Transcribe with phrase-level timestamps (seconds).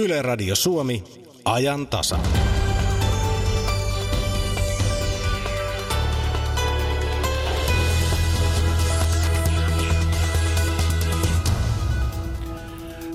[0.00, 1.04] Yle Radio Suomi,
[1.44, 2.18] ajan tasa.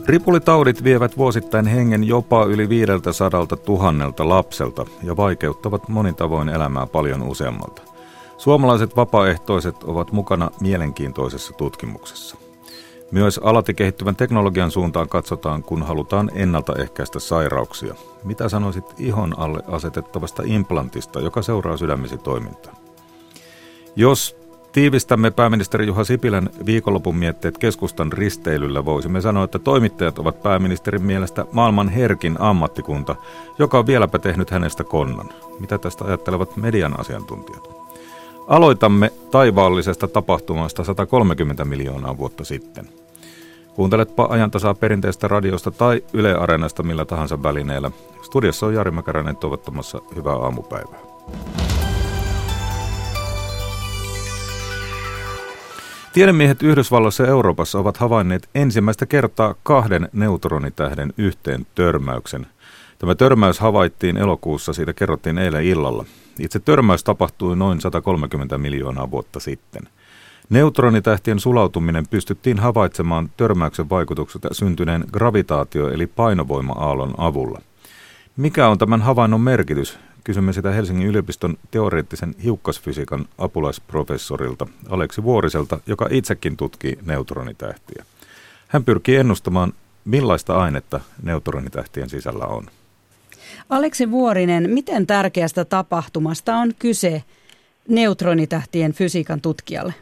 [0.06, 7.22] Ripulitaudit vievät vuosittain hengen jopa yli 500 tuhannelta lapselta ja vaikeuttavat monin tavoin elämää paljon
[7.22, 7.82] useammalta.
[8.38, 12.45] Suomalaiset vapaaehtoiset ovat mukana mielenkiintoisessa tutkimuksessa.
[13.12, 17.96] Myös alati kehittyvän teknologian suuntaan katsotaan, kun halutaan ennaltaehkäistä sairauksia.
[18.24, 22.76] Mitä sanoisit ihon alle asetettavasta implantista, joka seuraa sydämesi toimintaa?
[23.96, 24.38] Jos
[24.72, 31.46] tiivistämme pääministeri Juha Sipilän viikonlopun mietteet keskustan risteilyllä, voisimme sanoa, että toimittajat ovat pääministerin mielestä
[31.52, 33.16] maailman herkin ammattikunta,
[33.60, 35.30] joka on vieläpä tehnyt hänestä konnan.
[35.60, 37.75] Mitä tästä ajattelevat median asiantuntijat?
[38.48, 42.90] Aloitamme taivaallisesta tapahtumasta 130 miljoonaa vuotta sitten.
[43.76, 47.92] Kuunteletpa ajantasaa perinteistä radiosta tai Yle Areenasta millä tahansa välineellä.
[48.22, 51.00] Studiossa on Jari Mäkäräinen toivottamassa hyvää aamupäivää.
[56.14, 62.48] Tiedemiehet Yhdysvalloissa ja Euroopassa ovat havainneet ensimmäistä kertaa kahden neutronitähden yhteen törmäyksen.
[63.00, 66.06] Tämä törmäys havaittiin elokuussa, siitä kerrottiin eilen illalla.
[66.40, 69.84] Itse törmäys tapahtui noin 130 miljoonaa vuotta sitten.
[70.50, 77.62] Neutronitähtien sulautuminen pystyttiin havaitsemaan törmäyksen vaikutuksesta syntyneen gravitaatio- eli painovoima-aallon avulla.
[78.38, 80.00] Mikä on tämän havainnon merkitys?
[80.24, 88.06] Kysymme sitä Helsingin yliopiston teoreettisen hiukkasfysiikan apulaisprofessorilta Aleksi Vuoriselta, joka itsekin tutkii neutronitähtiä.
[88.68, 89.74] Hän pyrkii ennustamaan,
[90.06, 92.66] millaista ainetta neutronitähtien sisällä on.
[93.70, 97.24] Aleksi Vuorinen, miten tärkeästä tapahtumasta on kyse
[97.90, 99.94] neutronitähtien fysiikan tutkijalle?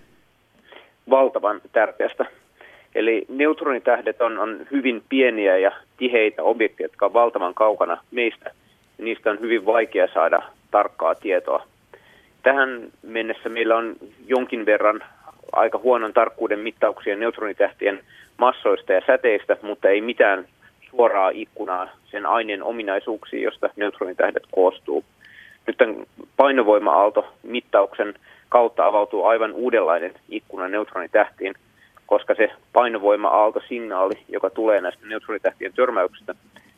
[1.10, 2.26] Valtavan tärkeästä.
[2.96, 8.52] Eli neutronitähdet on, on hyvin pieniä ja tiheitä objekteja, jotka ovat valtavan kaukana meistä.
[8.98, 11.68] Niistä on hyvin vaikea saada tarkkaa tietoa.
[12.44, 13.96] Tähän mennessä meillä on
[14.28, 15.04] jonkin verran
[15.52, 18.00] aika huonon tarkkuuden mittauksia neutronitähtien
[18.38, 20.46] massoista ja säteistä, mutta ei mitään
[20.96, 25.04] suoraa ikkunaa sen aineen ominaisuuksiin, josta neutronitähdet koostuu.
[25.68, 25.96] Nyt tämän
[26.38, 28.14] painovoima-aalto mittauksen
[28.50, 31.54] kautta avautuu aivan uudenlainen ikkuna neutronitähtiin,
[32.06, 36.36] koska se painovoima-aalto-signaali, joka tulee näistä neutronitähtien törmäyksistä,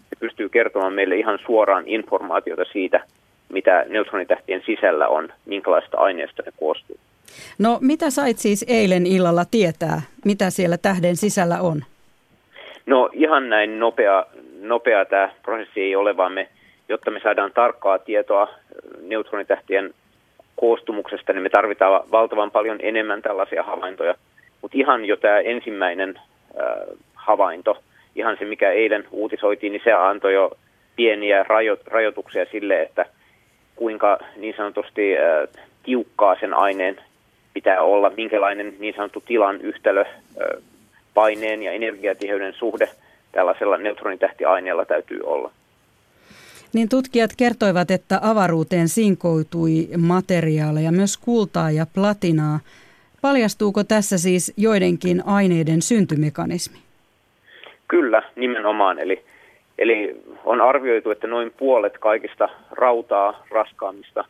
[0.09, 3.03] se pystyy kertomaan meille ihan suoraan informaatiota siitä,
[3.49, 6.97] mitä neutronitähtien sisällä on, minkälaista aineesta ne koostuu.
[7.57, 11.83] No mitä sait siis eilen illalla tietää, mitä siellä tähden sisällä on?
[12.85, 14.25] No ihan näin nopea,
[14.61, 16.47] nopea tämä prosessi ei ole, vaan me,
[16.89, 18.49] jotta me saadaan tarkkaa tietoa
[19.01, 19.93] neutronitähtien
[20.55, 24.15] koostumuksesta, niin me tarvitaan valtavan paljon enemmän tällaisia havaintoja.
[24.61, 27.83] Mutta ihan jo tämä ensimmäinen äh, havainto,
[28.15, 30.51] ihan se mikä eilen uutisoitiin, niin se antoi jo
[30.95, 33.05] pieniä rajo, rajoituksia sille, että
[33.75, 36.97] kuinka niin sanotusti äh, tiukkaa sen aineen
[37.53, 40.63] pitää olla, minkälainen niin sanottu tilan yhtälö äh,
[41.15, 42.89] paineen ja energiatiheyden suhde
[43.31, 45.51] tällaisella neutronitähtiaineella täytyy olla.
[46.73, 52.59] Niin tutkijat kertoivat, että avaruuteen sinkoutui materiaaleja, myös kultaa ja platinaa.
[53.21, 56.77] Paljastuuko tässä siis joidenkin aineiden syntymekanismi?
[57.87, 58.99] Kyllä, nimenomaan.
[58.99, 59.23] Eli,
[59.77, 64.25] eli on arvioitu, että noin puolet kaikista rautaa raskaamista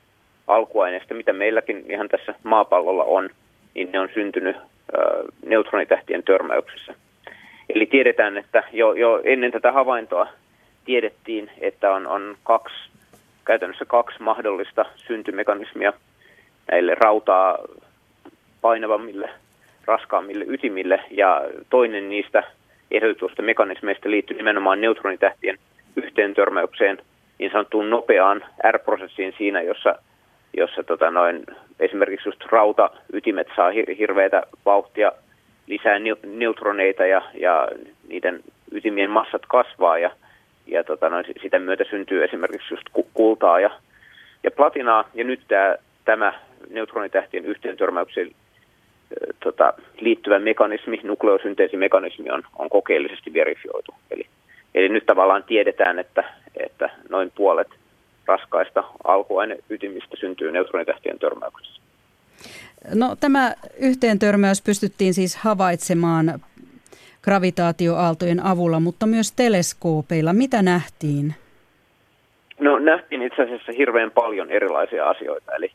[0.48, 3.30] alkuaineista, mitä meilläkin ihan tässä maapallolla on,
[3.74, 4.56] niin ne on syntynyt
[5.46, 6.94] neutronitähtien törmäyksessä.
[7.70, 10.28] Eli tiedetään, että jo, jo ennen tätä havaintoa
[10.86, 12.76] tiedettiin, että on, on kaksi,
[13.46, 15.94] käytännössä kaksi mahdollista syntymekanismia
[16.72, 17.58] näille rautaa
[18.62, 19.30] painavammille,
[19.86, 22.44] raskaammille ytimille, ja toinen niistä
[22.92, 25.58] ehdotusta mekanismeista liittyy nimenomaan neutronitähtien
[25.96, 26.98] yhteen törmäykseen,
[27.40, 29.96] niin sanottuun nopeaan R-prosessiin siinä, jossa
[30.58, 31.44] jossa tota noin,
[31.80, 35.12] esimerkiksi just rautaytimet saa hir- hirveätä vauhtia
[35.68, 37.68] lisää neutroneita ja, ja
[38.08, 38.40] niiden
[38.72, 40.12] ytimien massat kasvaa ja,
[40.68, 43.70] ja tota noin, sitä myötä syntyy esimerkiksi just kultaa ja,
[44.44, 45.10] ja platinaa.
[45.14, 45.76] Ja nyt tämä,
[46.06, 46.34] tämä
[46.70, 48.32] neutronitähtien yhteentörmäykseen
[49.44, 53.96] tota, liittyvä mekanismi, nukleosynteesimekanismi on, on kokeellisesti verifioitu.
[54.12, 54.26] Eli,
[54.76, 56.24] eli nyt tavallaan tiedetään, että,
[56.58, 57.68] että noin puolet–
[58.28, 61.82] raskaista alkuaineytimistä syntyy neutronitähtien törmäyksessä.
[62.94, 66.40] No, tämä yhteentörmäys pystyttiin siis havaitsemaan
[67.22, 70.34] gravitaatioaaltojen avulla, mutta myös teleskoopeilla.
[70.34, 71.36] Mitä nähtiin?
[72.60, 75.52] No nähtiin itse asiassa hirveän paljon erilaisia asioita.
[75.56, 75.72] Eli,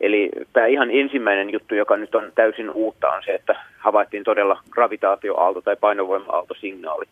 [0.00, 4.60] eli tämä ihan ensimmäinen juttu, joka nyt on täysin uutta, on se, että havaittiin todella
[4.70, 7.04] gravitaatioaalto tai painovoima-aaltosignaali,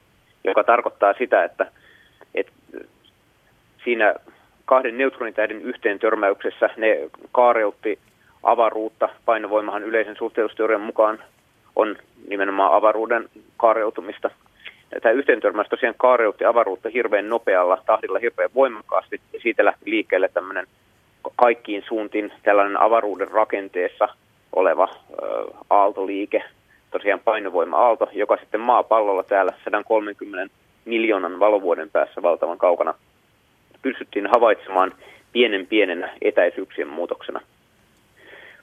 [0.44, 1.66] joka tarkoittaa sitä, että
[3.84, 4.14] siinä
[4.64, 7.99] kahden neutronitähden yhteen törmäyksessä ne kaareutti
[8.43, 9.08] avaruutta.
[9.25, 11.19] Painovoimahan yleisen suhteellisuusteorian mukaan
[11.76, 11.96] on
[12.28, 14.31] nimenomaan avaruuden kaareutumista.
[15.02, 19.20] Tämä yhteen törmäys tosiaan kaareutti avaruutta hirveän nopealla tahdilla, hirveän voimakkaasti.
[19.43, 20.66] Siitä lähti liikkeelle tämmöinen
[21.37, 24.08] kaikkiin suuntiin tällainen avaruuden rakenteessa
[24.52, 24.88] oleva
[25.22, 25.26] ö,
[25.70, 26.43] aaltoliike,
[26.90, 32.94] tosiaan painovoima-aalto, joka sitten maapallolla täällä 130 miljoonan valovuoden päässä valtavan kaukana
[33.85, 34.93] pystyttiin havaitsemaan
[35.33, 37.41] pienen pienenä etäisyyksien muutoksena.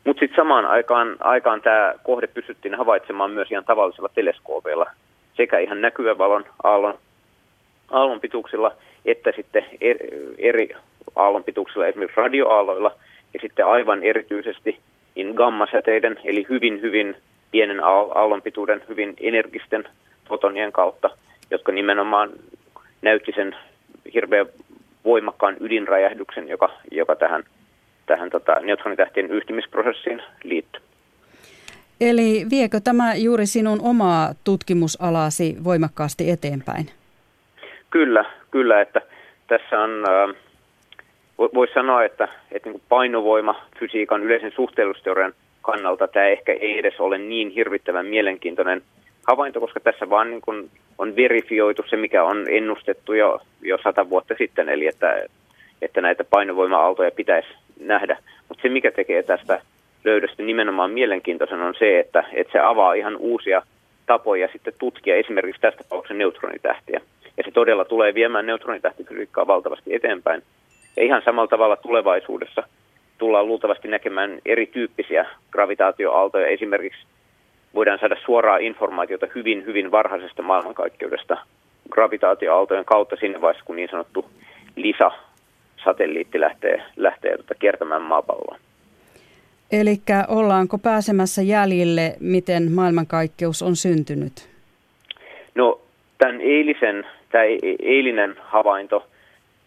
[0.05, 4.85] Mutta sitten samaan aikaan, aikaan tämä kohde pystyttiin havaitsemaan myös ihan tavallisilla teleskoopeilla,
[5.37, 6.97] sekä ihan näkyvän valon aallon,
[7.91, 8.71] aallon pituuksilla,
[9.05, 9.65] että sitten
[10.37, 10.69] eri
[11.15, 12.91] aallonpituuksilla, esimerkiksi radioaalloilla,
[13.33, 14.79] ja sitten aivan erityisesti
[15.15, 17.15] niin gammasäteiden, eli hyvin, hyvin
[17.51, 19.83] pienen aallonpituuden, hyvin energisten
[20.29, 21.09] fotonien kautta,
[21.51, 22.29] jotka nimenomaan
[23.01, 23.55] näytti sen
[24.13, 24.45] hirveän
[25.05, 27.43] voimakkaan ydinräjähdyksen, joka, joka tähän,
[28.05, 30.81] tähän tota, neutronitähtien yhtymisprosessiin liittyy.
[32.01, 36.85] Eli viekö tämä juuri sinun omaa tutkimusalasi voimakkaasti eteenpäin?
[37.89, 39.01] Kyllä, kyllä, että
[39.47, 40.35] tässä on, äh,
[41.53, 47.17] voisi sanoa, että, että niin painovoima fysiikan yleisen suhteellisuusteorian kannalta tämä ehkä ei edes ole
[47.17, 48.81] niin hirvittävän mielenkiintoinen
[49.31, 54.09] havainto, koska tässä vaan niin kuin on verifioitu se, mikä on ennustettu jo, jo sata
[54.09, 55.25] vuotta sitten, eli että,
[55.81, 57.49] että näitä painovoima-aaltoja pitäisi
[57.79, 58.17] nähdä.
[58.49, 59.61] Mutta se, mikä tekee tästä
[60.03, 63.61] löydöstä nimenomaan mielenkiintoisen on se, että, että se avaa ihan uusia
[64.05, 67.01] tapoja sitten tutkia esimerkiksi tästä tapauksessa neutronitähtiä.
[67.37, 70.43] Ja se todella tulee viemään neutronitähtifysiikkaa valtavasti eteenpäin.
[70.97, 72.63] Ja ihan samalla tavalla tulevaisuudessa
[73.17, 76.47] tullaan luultavasti näkemään erityyppisiä gravitaatioaaltoja.
[76.47, 77.05] Esimerkiksi
[77.75, 81.37] voidaan saada suoraa informaatiota hyvin, hyvin varhaisesta maailmankaikkeudesta
[81.89, 84.25] gravitaatioaaltojen kautta siinä vaiheessa, kun niin sanottu
[84.75, 88.57] LISA-satelliitti lähtee, lähtee tuota kiertämään maapalloa.
[89.71, 94.49] Eli ollaanko pääsemässä jäljille, miten maailmankaikkeus on syntynyt?
[95.55, 95.81] No,
[96.17, 99.07] tämän eilisen, tämä e-, eilinen havainto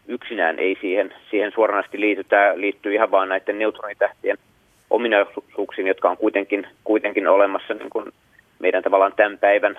[0.08, 2.24] yksinään ei siihen, siihen suoranaisesti liity.
[2.24, 4.38] Tämä liittyy ihan vain näiden neutronitähtien
[4.94, 8.12] ominaisuuksiin, jotka on kuitenkin, kuitenkin olemassa niin kuin
[8.58, 9.78] meidän tavallaan tämän päivän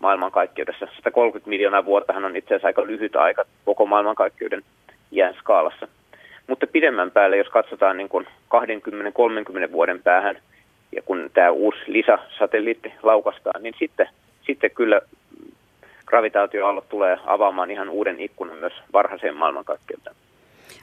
[0.00, 0.86] maailmankaikkeudessa.
[0.96, 4.62] 130 miljoonaa vuottahan on itse asiassa aika lyhyt aika koko maailmankaikkeuden
[5.10, 5.88] jään skaalassa.
[6.46, 8.26] Mutta pidemmän päälle, jos katsotaan niin kuin
[9.68, 10.38] 20-30 vuoden päähän,
[10.96, 14.08] ja kun tämä uusi lisäsatelliitti laukastaa, niin sitten,
[14.46, 15.00] sitten kyllä
[16.06, 20.16] gravitaatioallot tulee avaamaan ihan uuden ikkunan myös varhaiseen maailmankaikkeuteen.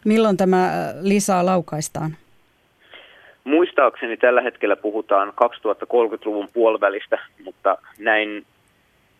[0.05, 2.17] Milloin tämä lisää laukaistaan?
[3.45, 8.45] Muistaakseni tällä hetkellä puhutaan 2030-luvun puolivälistä, mutta näin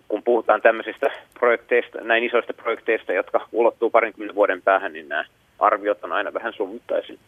[0.08, 5.26] kun puhutaan tämmöisistä projekteista, näin isoista projekteista, jotka ulottuu parinkymmenen vuoden päähän, niin nämä
[5.60, 7.20] arviot on aina vähän summittaisin.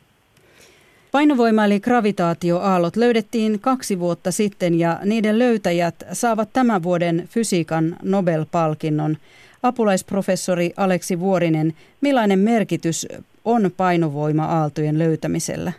[1.12, 9.18] Painovoima eli gravitaatioaallot löydettiin kaksi vuotta sitten ja niiden löytäjät saavat tämän vuoden fysiikan Nobel-palkinnon.
[9.64, 13.08] Apulaisprofessori Aleksi Vuorinen, millainen merkitys
[13.46, 15.72] on painovoima-aaltojen löytämisellä?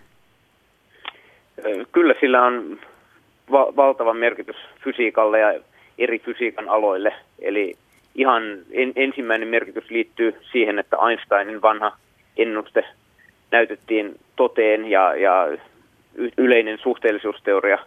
[1.93, 2.79] Kyllä sillä on
[3.51, 5.61] va- valtava merkitys fysiikalle ja
[5.99, 7.15] eri fysiikan aloille.
[7.39, 7.75] Eli
[8.15, 11.93] ihan en, ensimmäinen merkitys liittyy siihen, että Einsteinin vanha
[12.37, 12.85] ennuste
[13.51, 15.49] näytettiin toteen ja, ja
[16.39, 17.79] yleinen suhteellisuusteoria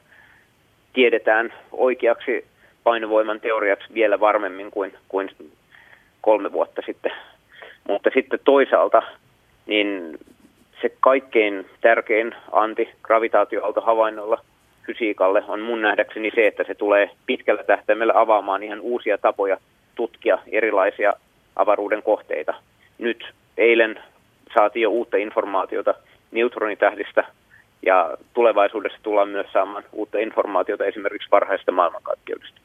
[0.94, 2.46] tiedetään oikeaksi
[2.84, 5.30] painovoiman teoriaksi vielä varmemmin kuin, kuin
[6.22, 7.12] kolme vuotta sitten.
[7.88, 9.02] Mutta sitten toisaalta
[9.66, 10.18] niin
[10.82, 14.42] se kaikkein tärkein antigravitaatioaalto-havainnolla
[14.88, 19.58] fysiikalle on mun nähdäkseni se, että se tulee pitkällä tähtäimellä avaamaan ihan uusia tapoja
[19.96, 21.14] tutkia erilaisia
[21.56, 22.54] avaruuden kohteita.
[22.98, 24.00] Nyt eilen
[24.54, 25.94] saatiin jo uutta informaatiota
[26.32, 27.24] neutronitähdistä
[27.86, 32.62] ja tulevaisuudessa tullaan myös saamaan uutta informaatiota esimerkiksi varhaisesta maailmankaikkeudesta.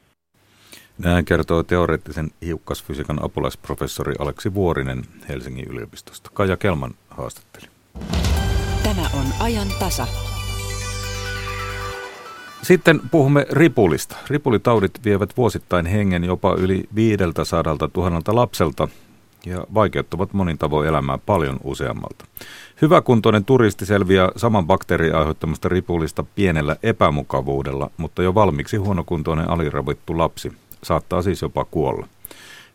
[1.03, 6.29] Näin kertoo teoreettisen hiukkasfysiikan apulaisprofessori Aleksi Vuorinen Helsingin yliopistosta.
[6.33, 7.76] Kaja Kelman haastatteli.
[8.83, 10.07] Tämä on ajan tasa.
[12.61, 14.15] Sitten puhumme ripulista.
[14.29, 17.63] Ripulitaudit vievät vuosittain hengen jopa yli 500
[17.95, 18.87] 000 lapselta
[19.45, 22.25] ja vaikeuttavat monin tavoin elämää paljon useammalta.
[22.81, 30.51] Hyväkuntoinen turisti selviää saman bakteerin aiheuttamasta ripulista pienellä epämukavuudella, mutta jo valmiiksi huonokuntoinen aliravittu lapsi
[30.83, 32.07] saattaa siis jopa kuolla.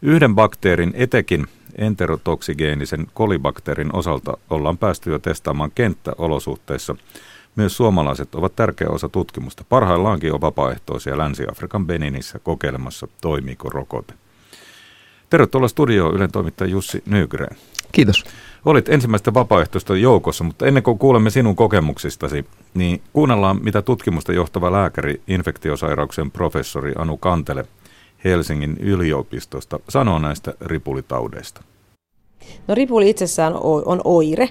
[0.03, 1.47] Yhden bakteerin, etekin
[1.79, 6.97] enterotoksigeenisen kolibakteerin osalta ollaan päästy jo testaamaan kenttäolosuhteissa.
[7.57, 9.65] Myös suomalaiset ovat tärkeä osa tutkimusta.
[9.69, 14.15] Parhaillaankin on vapaaehtoisia Länsi-Afrikan Beninissä kokeilemassa, toimiiko rokote.
[15.31, 17.57] Tervetuloa studioon Ylen toimittaja Jussi Nygren.
[17.93, 18.25] Kiitos.
[18.65, 24.73] Olit ensimmäistä vapaaehtoista joukossa, mutta ennen kuin kuulemme sinun kokemuksistasi, niin kuunnellaan, mitä tutkimusta johtava
[24.73, 27.67] lääkäri, infektiosairauksien professori Anu Kantele
[28.25, 31.63] Helsingin yliopistosta sanoo näistä ripulitaudeista.
[32.69, 34.49] No ripuli itsessään on oire,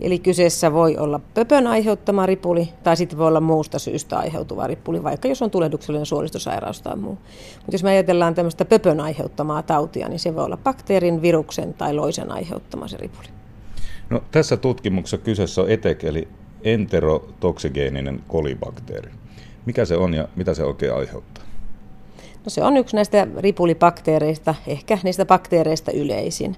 [0.00, 5.02] Eli kyseessä voi olla pöpön aiheuttama ripuli tai sitten voi olla muusta syystä aiheutuva ripuli,
[5.02, 7.18] vaikka jos on tulehduksellinen suolistosairaus tai muu.
[7.54, 11.94] Mutta jos me ajatellaan tämmöistä pöpön aiheuttamaa tautia, niin se voi olla bakteerin, viruksen tai
[11.94, 13.28] loisen aiheuttama se ripuli.
[14.10, 16.28] No, tässä tutkimuksessa kyseessä on ETEC eli
[16.62, 19.10] enterotoksigeeninen kolibakteeri.
[19.66, 21.44] Mikä se on ja mitä se oikein aiheuttaa?
[22.44, 26.56] No se on yksi näistä ripulibakteereista, ehkä niistä bakteereista yleisin.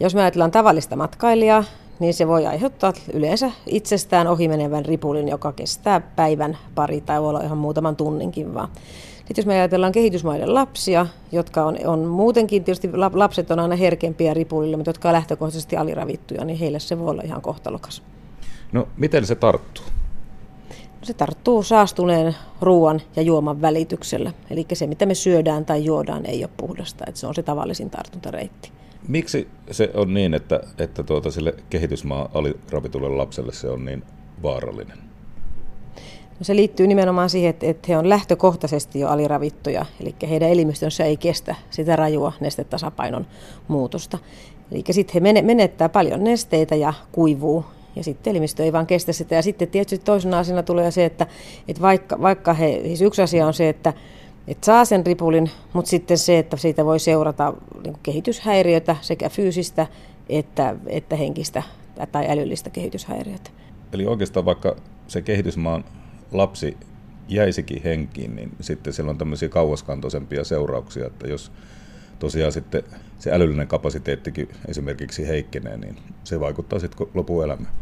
[0.00, 1.64] Jos me ajatellaan tavallista matkailijaa,
[1.98, 7.40] niin se voi aiheuttaa yleensä itsestään ohimenevän ripulin, joka kestää päivän pari tai voi olla
[7.40, 8.68] ihan muutaman tunninkin vaan.
[9.16, 14.34] Sitten jos me ajatellaan kehitysmaiden lapsia, jotka on, on muutenkin, tietysti lapset on aina herkempiä
[14.34, 18.02] ripulille, mutta jotka on lähtökohtaisesti aliravittuja, niin heille se voi olla ihan kohtalokas.
[18.72, 19.84] No, miten se tarttuu?
[21.02, 24.32] Se tarttuu saastuneen ruoan ja juoman välityksellä.
[24.50, 27.04] Eli se, mitä me syödään tai juodaan, ei ole puhdasta.
[27.08, 28.72] Että se on se tavallisin tartuntareitti.
[29.08, 34.02] Miksi se on niin, että, että tuota, sille kehitysmaa aliravitulle lapselle se on niin
[34.42, 34.98] vaarallinen?
[36.38, 41.04] No se liittyy nimenomaan siihen, että, että he on lähtökohtaisesti jo aliravittuja, eli heidän elimistönsä
[41.04, 43.26] ei kestä sitä rajua nestetasapainon
[43.68, 44.18] muutosta.
[44.72, 47.64] Eli sitten he menettää paljon nesteitä ja kuivuu,
[47.96, 49.34] ja sitten elimistö ei vaan kestä sitä.
[49.34, 51.26] Ja sitten tietysti toisena asiana tulee se, että,
[51.68, 53.92] että vaikka, vaikka he, siis yksi asia on se, että
[54.48, 57.54] että saa sen ripulin, mutta sitten se, että siitä voi seurata
[57.84, 59.86] niin kehityshäiriötä, sekä fyysistä
[60.28, 61.62] että, että henkistä
[62.12, 63.50] tai älyllistä kehityshäiriötä.
[63.92, 64.76] Eli oikeastaan vaikka
[65.08, 65.84] se kehitysmaan
[66.32, 66.76] lapsi
[67.28, 71.52] jäisikin henkiin, niin sitten sillä on tämmöisiä kauaskantoisempia seurauksia, että jos
[72.18, 72.82] tosiaan sitten
[73.20, 77.72] se älyllinen kapasiteettikin esimerkiksi heikkenee, niin se vaikuttaa sitten lopuelämään.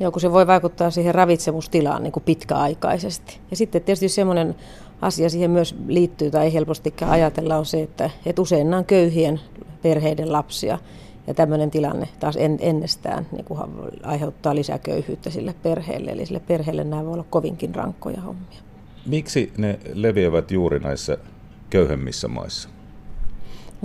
[0.00, 3.38] Joo, kun se voi vaikuttaa siihen ravitsemustilaan niin kuin pitkäaikaisesti.
[3.50, 4.54] Ja sitten tietysti semmoinen
[5.00, 8.84] asia siihen myös liittyy tai ei helpostikään ajatella on se, että, että usein nämä on
[8.84, 9.40] köyhien
[9.82, 10.78] perheiden lapsia.
[11.26, 13.60] Ja tämmöinen tilanne taas en, ennestään niin kuin
[14.02, 16.10] aiheuttaa lisää köyhyyttä sille perheelle.
[16.10, 18.58] Eli sille perheelle nämä voi olla kovinkin rankkoja hommia.
[19.06, 21.18] Miksi ne leviävät juuri näissä
[21.70, 22.68] köyhemmissä maissa?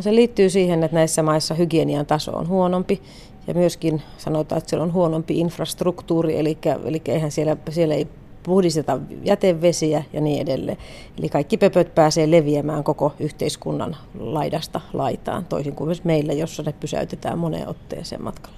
[0.01, 3.01] No se liittyy siihen, että näissä maissa hygienian taso on huonompi
[3.47, 8.07] ja myöskin sanotaan, että siellä on huonompi infrastruktuuri, eli, eli eihän siellä, siellä ei
[8.43, 10.77] puhdisteta jätevesiä ja niin edelleen.
[11.19, 16.73] Eli kaikki pöpöt pääsee leviämään koko yhteiskunnan laidasta laitaan, toisin kuin myös meillä, jossa ne
[16.79, 18.57] pysäytetään moneen otteeseen matkalla.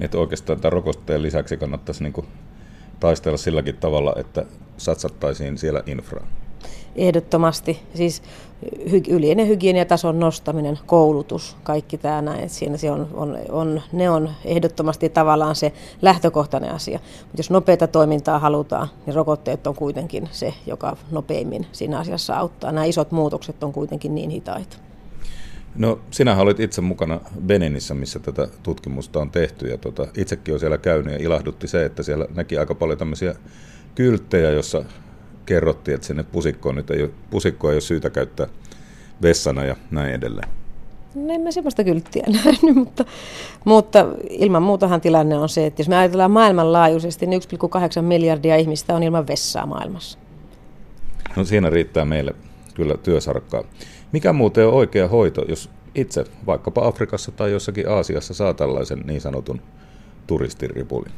[0.00, 2.28] Että oikeastaan tämän rokotteen lisäksi kannattaisi niin
[3.00, 4.46] taistella silläkin tavalla, että
[4.76, 6.28] satsattaisiin siellä infraan.
[6.98, 7.80] Ehdottomasti.
[7.94, 8.22] Siis
[8.64, 12.50] hy- yleinen hygieniatason nostaminen, koulutus, kaikki tämä näin.
[12.50, 16.98] Siinä se on, on, on, ne on ehdottomasti tavallaan se lähtökohtainen asia.
[17.20, 22.72] Mutta jos nopeata toimintaa halutaan, niin rokotteet on kuitenkin se, joka nopeimmin siinä asiassa auttaa.
[22.72, 24.76] Nämä isot muutokset on kuitenkin niin hitaita.
[25.76, 30.60] No sinä olit itse mukana Beninissä, missä tätä tutkimusta on tehty ja tota, itsekin olen
[30.60, 33.34] siellä käynyt ja ilahdutti se, että siellä näki aika paljon tämmöisiä
[33.94, 34.84] kylttejä, jossa
[35.48, 38.46] kerrottiin, että sinne pusikkoon nyt ei ole, pusikkoa ei ole syytä käyttää
[39.22, 40.48] vessana ja näin edelleen.
[41.14, 43.04] No en mä semmoista kylttiä nähnyt, mutta,
[43.64, 48.94] mutta ilman muutahan tilanne on se, että jos me ajatellaan maailmanlaajuisesti, niin 1,8 miljardia ihmistä
[48.94, 50.18] on ilman vessaa maailmassa.
[51.36, 52.34] No siinä riittää meille
[52.74, 53.64] kyllä työsarkkaa.
[54.12, 59.20] Mikä muuten on oikea hoito, jos itse vaikkapa Afrikassa tai jossakin Aasiassa saa tällaisen niin
[59.20, 59.60] sanotun
[60.26, 61.12] turistiripulin?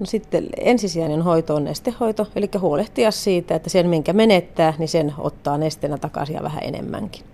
[0.00, 5.14] No sitten ensisijainen hoito on nestehoito, eli huolehtia siitä, että sen minkä menettää, niin sen
[5.18, 7.24] ottaa nestenä takaisin ja vähän enemmänkin.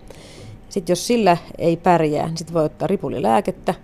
[0.69, 3.75] Sitten jos sillä ei pärjää, niin sitten voi ottaa ripulilääkettä.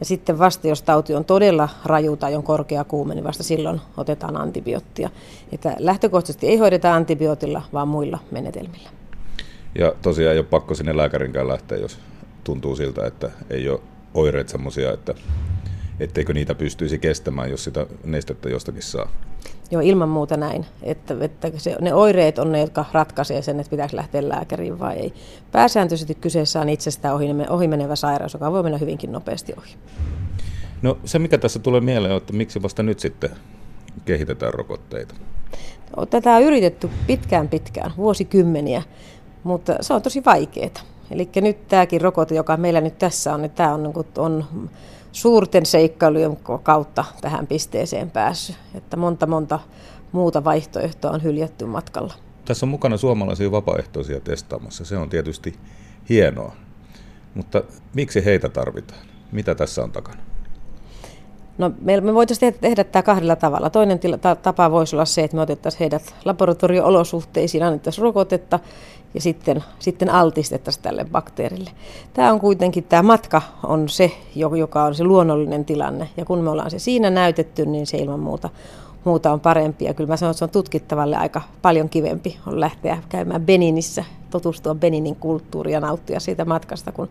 [0.00, 3.80] Ja sitten vasta jos tauti on todella raju tai on korkea kuume, niin vasta silloin
[3.96, 5.10] otetaan antibioottia.
[5.52, 8.90] Että lähtökohtaisesti ei hoideta antibiootilla, vaan muilla menetelmillä.
[9.78, 11.98] Ja tosiaan ei ole pakko sinne lääkärinkään lähteä, jos
[12.44, 13.80] tuntuu siltä, että ei ole
[14.14, 15.14] oireet sellaisia, että
[16.00, 19.08] etteikö niitä pystyisi kestämään, jos sitä nestettä jostakin saa.
[19.70, 20.66] Joo, ilman muuta näin.
[20.82, 24.96] Että, että se, ne oireet on ne, jotka ratkaisee sen, että pitäisi lähteä lääkäriin vai
[24.96, 25.12] ei.
[25.52, 27.16] Pääsääntöisesti kyseessä on itsestään
[27.48, 29.74] ohimenevä sairaus, joka voi mennä hyvinkin nopeasti ohi.
[30.82, 33.30] No se, mikä tässä tulee mieleen, on, että miksi vasta nyt sitten
[34.04, 35.14] kehitetään rokotteita?
[35.96, 38.82] No, tätä on yritetty pitkään pitkään, vuosikymmeniä,
[39.42, 40.70] mutta se on tosi vaikeaa.
[41.10, 44.44] Eli nyt tämäkin rokote, joka meillä nyt tässä on, niin tämä on, niin on
[45.12, 48.56] suurten seikkailujen kautta tähän pisteeseen päässyt.
[48.74, 49.58] Että monta monta
[50.12, 52.14] muuta vaihtoehtoa on hyljätty matkalla.
[52.44, 54.84] Tässä on mukana suomalaisia vapaaehtoisia testaamassa.
[54.84, 55.54] Se on tietysti
[56.08, 56.52] hienoa.
[57.34, 57.62] Mutta
[57.94, 59.00] miksi heitä tarvitaan?
[59.32, 60.22] Mitä tässä on takana?
[61.58, 63.70] No, me, voitaisiin tehdä, tehdä tämä kahdella tavalla.
[63.70, 68.58] Toinen tila, tapa voisi olla se, että me otettaisiin heidät laboratorio-olosuhteisiin, annettaisiin rokotetta
[69.14, 71.70] ja sitten, sitten altistettaisiin tälle bakteerille.
[72.14, 76.08] Tämä on kuitenkin, tämä matka on se, joka on se luonnollinen tilanne.
[76.16, 78.48] Ja kun me ollaan se siinä näytetty, niin se ilman muuta,
[79.04, 79.84] muuta on parempi.
[79.84, 84.04] Ja kyllä mä sanon, että se on tutkittavalle aika paljon kivempi on lähteä käymään Beninissä,
[84.30, 87.08] tutustua Beninin kulttuuriin ja nauttia siitä matkasta, kun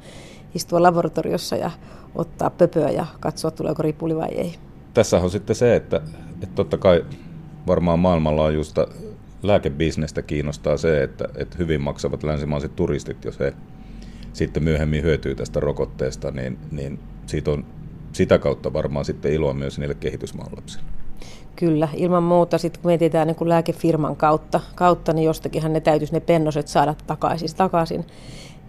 [0.56, 1.72] istua laboratoriossa ja
[2.15, 4.56] ottaa pöpöä ja katsoa, tuleeko ripuli vai ei.
[4.94, 6.01] Tässä on sitten se, että,
[6.34, 7.06] että totta kai
[7.68, 8.88] varmaan maailmanlaajuista
[9.43, 13.53] lääkebisnestä kiinnostaa se, että, että hyvin maksavat länsimaiset turistit, jos he
[14.34, 17.65] sitten myöhemmin hyötyy tästä rokotteesta, niin, niin siitä on
[18.13, 20.86] sitä kautta varmaan sitten iloa myös niille kehitysmaan lapsille.
[21.55, 22.58] Kyllä, ilman muuta.
[22.58, 26.96] Sitten kun mietitään niin kuin lääkefirman kautta, kautta, niin jostakinhan ne täytyisi ne pennoset saada
[27.08, 27.50] takaisin.
[27.58, 28.05] takaisin.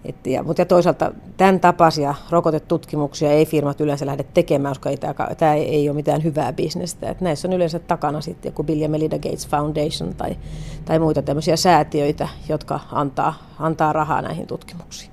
[0.04, 4.97] Et, ja, mutta ja toisaalta tämän tapaisia rokotetutkimuksia ei firmat yleensä lähde tekemään, koska ei,
[5.38, 7.11] tämä, ei ole mitään hyvää bisnestä.
[7.11, 10.37] Et näissä on yleensä takana sitten joku Bill ja Melinda Gates Foundation tai,
[10.85, 15.11] tai muita tämmöisiä säätiöitä, jotka antaa, antaa rahaa näihin tutkimuksiin.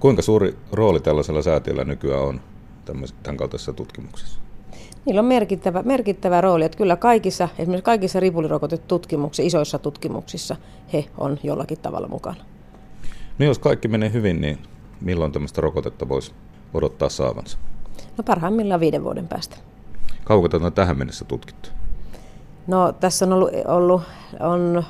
[0.00, 2.40] Kuinka suuri rooli tällaisella säätiöllä nykyään on
[3.22, 4.38] tämän kaltaisessa tutkimuksessa?
[5.04, 10.56] Niillä on merkittävä, merkittävä rooli, että kyllä kaikissa, esimerkiksi kaikissa ripulirokotetutkimuksissa, isoissa tutkimuksissa
[10.92, 12.53] he on jollakin tavalla mukana.
[13.38, 14.58] No jos kaikki menee hyvin, niin
[15.00, 16.32] milloin tämmöistä rokotetta voisi
[16.74, 17.58] odottaa saavansa?
[18.16, 19.56] No parhaimmillaan viiden vuoden päästä.
[20.24, 21.68] Kauanko tätä on tähän mennessä tutkittu?
[22.66, 24.02] No tässä on ollut, ollut
[24.40, 24.84] on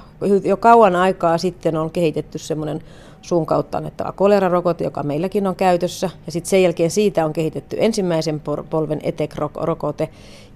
[0.44, 2.82] jo kauan aikaa sitten on kehitetty semmoinen
[3.22, 6.10] suun kautta annettava kolerarokote, joka meilläkin on käytössä.
[6.26, 10.08] Ja sitten sen jälkeen siitä on kehitetty ensimmäisen polven ETEC-rokote.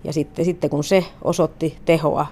[0.04, 2.26] Ja sitten, sitten kun se osoitti tehoa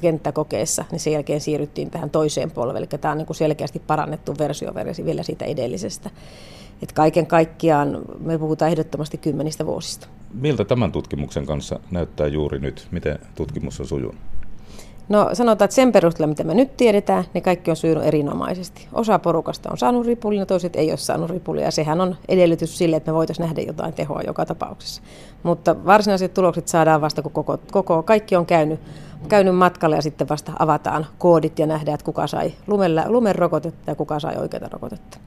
[0.00, 2.76] kenttäkokeessa, niin sen jälkeen siirryttiin tähän toiseen polveen.
[2.76, 6.10] Eli tämä on niin kuin selkeästi parannettu versio vielä siitä edellisestä.
[6.82, 10.08] Et kaiken kaikkiaan me puhutaan ehdottomasti kymmenistä vuosista.
[10.34, 12.88] Miltä tämän tutkimuksen kanssa näyttää juuri nyt?
[12.90, 14.35] Miten tutkimus on sujunut?
[15.08, 18.88] No sanotaan, että sen perusteella, mitä me nyt tiedetään, niin kaikki on sujunut erinomaisesti.
[18.92, 21.64] Osa porukasta on saanut ripulin ja toiset ei ole saanut ripulia.
[21.64, 25.02] Ja sehän on edellytys sille, että me voitaisiin nähdä jotain tehoa joka tapauksessa.
[25.42, 28.80] Mutta varsinaiset tulokset saadaan vasta, kun koko, koko kaikki on käynyt,
[29.28, 33.90] käynyt matkalle ja sitten vasta avataan koodit ja nähdään, että kuka sai lumella, lumen rokotetta
[33.90, 35.18] ja kuka sai oikeaa rokotetta.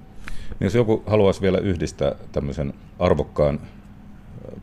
[0.50, 3.60] Niin jos joku haluaisi vielä yhdistää tämmöisen arvokkaan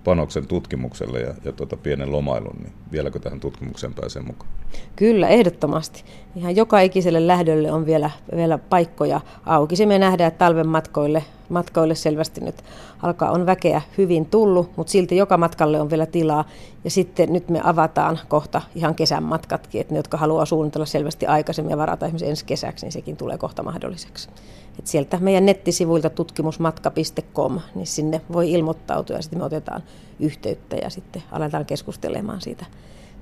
[0.05, 4.51] panoksen tutkimukselle ja, ja tuota pienen lomailun, niin vieläkö tähän tutkimukseen pääsee mukaan?
[4.96, 6.05] Kyllä, ehdottomasti.
[6.37, 9.77] Ihan joka ikiselle lähdölle on vielä, vielä paikkoja auki.
[9.77, 12.64] Se me nähdään, että talven matkoille, matkoille selvästi nyt
[13.03, 16.44] alkaa on väkeä hyvin tullut, mutta silti joka matkalle on vielä tilaa.
[16.85, 21.27] Ja sitten nyt me avataan kohta ihan kesän matkatkin, että ne, jotka haluaa suunnitella selvästi
[21.27, 24.29] aikaisemmin ja varata esimerkiksi ensi kesäksi, niin sekin tulee kohta mahdolliseksi.
[24.78, 29.82] Et sieltä meidän nettisivuilta tutkimusmatka.com, niin sinne voi ilmoittautua ja sitten me otetaan
[30.20, 32.66] yhteyttä ja sitten aletaan keskustelemaan siitä,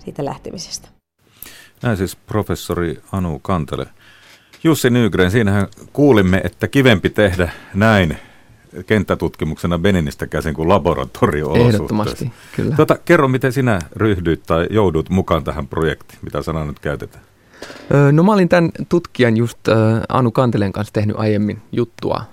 [0.05, 0.89] siitä lähtemisestä.
[1.83, 3.87] Näin siis professori Anu Kantele.
[4.65, 8.19] Jussi Nygren, siinähän kuulimme, että kivempi tehdä näin
[8.87, 12.77] kenttätutkimuksena Beninistä käsin kuin laboratorio Ehdottomasti, kyllä.
[12.77, 17.25] Tuota, kerro, miten sinä ryhdyit tai joudut mukaan tähän projektiin, mitä sanaa nyt käytetään?
[18.13, 19.59] No mä olin tämän tutkijan just
[20.09, 22.25] Anu Kantelen kanssa tehnyt aiemmin juttua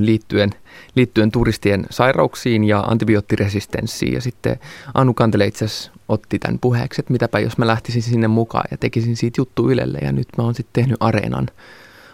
[0.00, 0.50] liittyen,
[0.94, 4.12] liittyen turistien sairauksiin ja antibioottiresistenssiin.
[4.12, 4.58] Ja sitten
[4.94, 8.76] Anu Kantele itse asiassa otti tämän puheeksi, että mitäpä jos mä lähtisin sinne mukaan ja
[8.76, 9.98] tekisin siitä juttu Ylelle.
[10.02, 11.46] Ja nyt mä oon sitten tehnyt Areenan,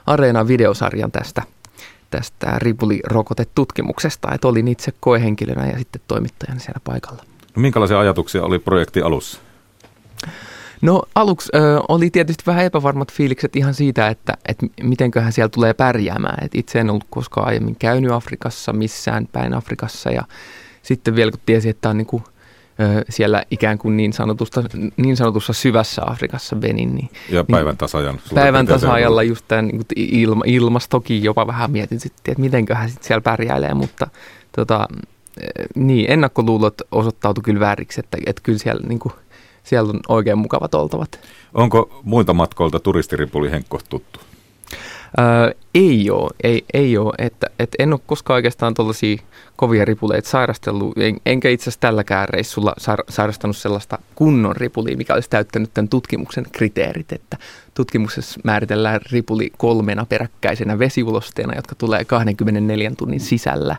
[0.06, 1.42] Areenan videosarjan tästä,
[2.10, 4.28] tästä ripulirokotetutkimuksesta.
[4.34, 7.24] Että olin itse koehenkilönä ja sitten toimittajana siellä paikalla.
[7.56, 9.40] No, minkälaisia ajatuksia oli projekti alussa?
[10.82, 15.74] No aluksi ö, oli tietysti vähän epävarmat fiilikset ihan siitä, että, että mitenköhän siellä tulee
[15.74, 16.44] pärjäämään.
[16.44, 20.22] Et itse en ollut koskaan aiemmin käynyt Afrikassa missään päin Afrikassa ja
[20.82, 22.22] sitten vielä kun tiesi, että on niin kuin,
[22.80, 24.62] ö, siellä ikään kuin niin, sanotusta,
[24.96, 26.94] niin sanotussa syvässä Afrikassa Benin.
[26.94, 28.20] Niin, ja päivän tasajan.
[28.34, 33.20] Päivän tasajalla just tämän niin ilma, ilmastokin jopa vähän mietin sitten, että mitenköhän sitten siellä
[33.20, 34.06] pärjäilee, mutta
[34.56, 34.88] tota,
[35.74, 39.12] niin, ennakkoluulot osoittautui kyllä vääriksi, että, että kyllä siellä niin kuin,
[39.64, 41.20] siellä on oikein mukavat oltavat.
[41.54, 44.20] Onko muilta matkoilta turistiripuli Henkko tuttu?
[45.18, 47.14] Öö, ei ole, ei, ei ole.
[47.18, 49.16] Että, et en ole koskaan oikeastaan tuollaisia
[49.56, 52.74] kovia ripuleita sairastellut, en, enkä itse asiassa tälläkään reissulla
[53.08, 57.36] sairastanut sellaista kunnon ripulia, mikä olisi täyttänyt tämän tutkimuksen kriteerit, että
[57.74, 63.76] tutkimuksessa määritellään ripuli kolmena peräkkäisenä vesiulosteena, jotka tulee 24 tunnin sisällä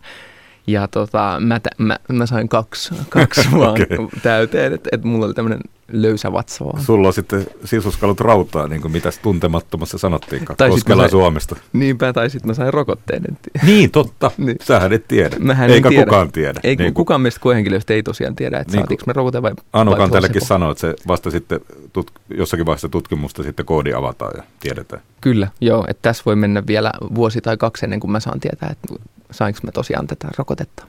[0.68, 3.88] Ja tota, mä, mä, mä, sain kaksi, kaksi vaan okay.
[4.22, 6.84] täyteen, että et mulla oli tämmöinen löysä vatsa vaan.
[6.84, 11.56] Sulla on sitten sisuskalut rautaa, niin kuin mitäs tuntemattomassa sanottiinkaan, tai Koskelan Suomesta.
[11.74, 13.24] Niinpä, tai sitten mä sain rokotteen.
[13.64, 14.32] Niin, totta.
[14.38, 14.58] niin.
[14.62, 15.36] Sähän et tiedä.
[15.40, 16.06] Mähän Eikä tiedä.
[16.06, 16.60] kukaan tiedä.
[16.64, 19.96] Ei, niin kukaan meistä koehenkilöistä ei tosiaan tiedä, että niin saatiinko me rokote vai Anu
[19.96, 21.60] Kantellekin sanoi, että se vasta sitten
[21.94, 25.02] tut, jossakin vaiheessa tutkimusta sitten koodi avataan ja tiedetään.
[25.22, 28.70] Kyllä, joo, että tässä voi mennä vielä vuosi tai kaksi ennen kuin mä saan tietää,
[28.72, 30.86] että sainko mä tosiaan tätä rokotetta.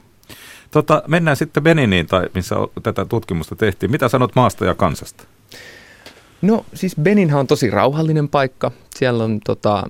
[0.71, 3.91] Tota, mennään sitten Beniniin, tai missä tätä tutkimusta tehtiin.
[3.91, 5.25] Mitä sanot maasta ja kansasta?
[6.43, 8.71] No siis Beninhan on tosi rauhallinen paikka.
[8.97, 9.83] Siellä on, tota,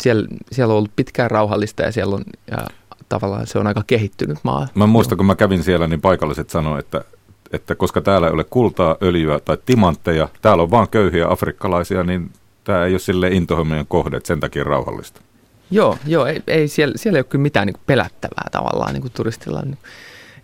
[0.00, 2.66] siellä, siellä on ollut pitkään rauhallista ja siellä on ja
[3.08, 4.68] tavallaan se on aika kehittynyt maa.
[4.74, 7.04] Mä muistan, kun mä kävin siellä, niin paikalliset sanoivat, että,
[7.52, 12.30] että koska täällä ei ole kultaa, öljyä tai timantteja, täällä on vaan köyhiä afrikkalaisia, niin
[12.64, 15.20] tämä ei ole sille intohimojen kohde, että sen takia rauhallista.
[15.70, 19.12] Joo, joo ei, ei siellä, siellä ei ole kyllä mitään niin pelättävää tavallaan niin kuin
[19.12, 19.62] turistilla.
[19.62, 19.78] Niin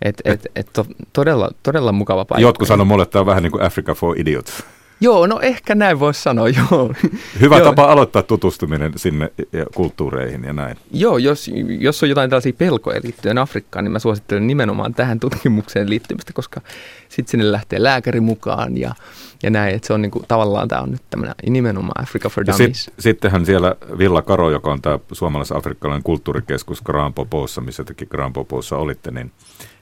[0.01, 2.41] et, et, et to, todella, todella mukava paikka.
[2.41, 4.63] Jotkut sanoo mulle, että tämä on vähän niin kuin Africa for Idiots.
[5.01, 6.93] Joo, no ehkä näin voisi sanoa, joo.
[7.41, 7.65] Hyvä joo.
[7.65, 10.77] tapa aloittaa tutustuminen sinne ja kulttuureihin ja näin.
[10.91, 15.89] Joo, jos, jos on jotain tällaisia pelkoja liittyen Afrikkaan, niin mä suosittelen nimenomaan tähän tutkimukseen
[15.89, 16.61] liittymistä, koska
[17.09, 18.95] sitten sinne lähtee lääkäri mukaan ja,
[19.43, 22.85] ja näin, että se on niinku, tavallaan tämä on nyt tämmöinen nimenomaan Africa for Dummies.
[22.85, 28.33] Sit, sittenhän siellä Villa Karo, joka on tämä suomalais-afrikkalainen kulttuurikeskus Grand Popossa, missä tekin Grand
[28.33, 29.31] Popossa olitte, niin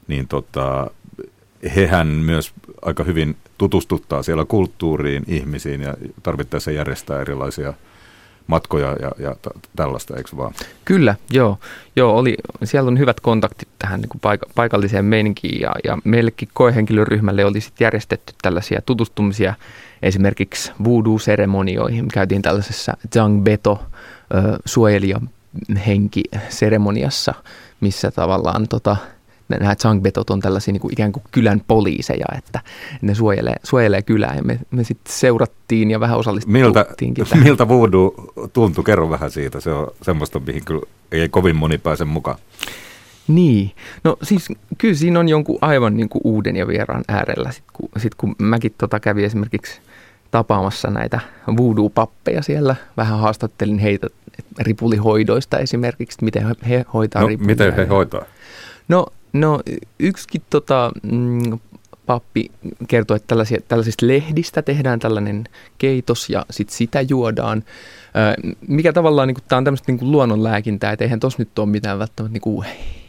[0.08, 0.92] niin tota,
[1.76, 7.74] hehän myös aika hyvin tutustuttaa siellä kulttuuriin, ihmisiin ja tarvittaessa järjestää erilaisia
[8.48, 9.36] matkoja ja, ja
[9.76, 10.54] tällaista, eikö vaan?
[10.86, 11.58] Kyllä, joo.
[11.96, 16.50] joo oli, siellä on hyvät kontaktit tähän niin kuin paik- paikalliseen meininkiin ja, ja meillekin
[16.54, 19.54] koehenkilöryhmälle oli sitten järjestetty tällaisia tutustumisia
[20.02, 22.08] esimerkiksi voodoo-seremonioihin.
[22.08, 23.84] Käytiin tällaisessa Zhang Beto
[24.66, 25.22] suojelija
[25.88, 27.34] henkiseremoniassa,
[27.82, 28.98] missä tavallaan tota,
[29.50, 32.60] nämä Changbetot on tällaisia niin kuin ikään kuin kylän poliiseja, että
[33.02, 38.14] ne suojelee, suojelee kylää ja me, me sitten seurattiin ja vähän osallistuttiinkin miltä, Miltä voodoo
[38.54, 38.84] tuntui?
[38.84, 39.60] Kerro vähän siitä.
[39.60, 40.82] Se on semmoista, mihin kyllä
[41.12, 42.38] ei kovin moni pääse mukaan.
[43.28, 43.72] Niin,
[44.04, 47.52] no siis kyllä siinä on jonkun aivan niin kuin uuden ja vieraan äärellä.
[47.52, 49.82] Sitten kun, sit kun mäkin tota kävin esimerkiksi
[50.32, 51.20] tapaamassa näitä
[51.58, 54.08] voodoo-pappeja siellä, vähän haastattelin heitä
[54.60, 58.26] ripulihoidoista esimerkiksi, miten he hoitaa no, Miten he hoitaa?
[58.88, 59.06] No
[59.36, 59.62] No
[60.00, 61.60] yksikin tota, mm,
[62.06, 62.52] pappi
[62.88, 65.44] kertoi, että tällaisia, tällaisista lehdistä tehdään tällainen
[65.78, 67.64] keitos ja sit sitä juodaan.
[68.68, 72.34] mikä tavallaan, niin tämä on tämmöistä niin luonnonlääkintää, että eihän tuossa nyt ole mitään välttämättä
[72.34, 72.68] niin kuin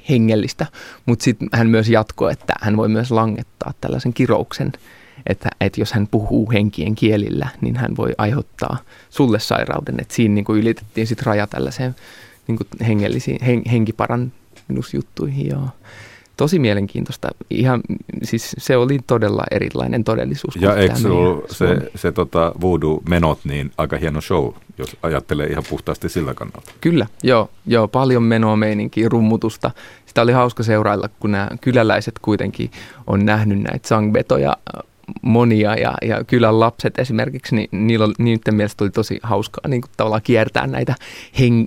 [0.08, 0.66] hengellistä,
[1.06, 4.72] mutta sitten hän myös jatkoi, että hän voi myös langettaa tällaisen kirouksen,
[5.26, 8.78] että, että jos hän puhuu henkien kielillä, niin hän voi aiheuttaa
[9.10, 11.96] sulle sairauden, että siinä niin kuin ylitettiin sitten raja tällaiseen
[12.46, 15.68] niin kuin hengellisiin, hen, henkiparannusjuttuihin, joo
[16.36, 17.28] tosi mielenkiintoista.
[17.50, 17.80] Ihan,
[18.22, 20.56] siis se oli todella erilainen todellisuus.
[20.56, 21.08] Ja eikö se,
[21.54, 26.72] se, se tota voodoo-menot niin aika hieno show, jos ajattelee ihan puhtaasti sillä kannalta?
[26.80, 29.70] Kyllä, joo, joo paljon menoa meininkiä, rummutusta.
[30.06, 32.70] Sitä oli hauska seurailla, kun nämä kyläläiset kuitenkin
[33.06, 34.56] on nähnyt näitä sangbetoja
[35.22, 39.90] monia ja, ja kylän lapset esimerkiksi, niin niillä, niiden mielestä oli tosi hauskaa niin kuin
[39.96, 40.94] tavallaan kiertää näitä,
[41.38, 41.66] heng,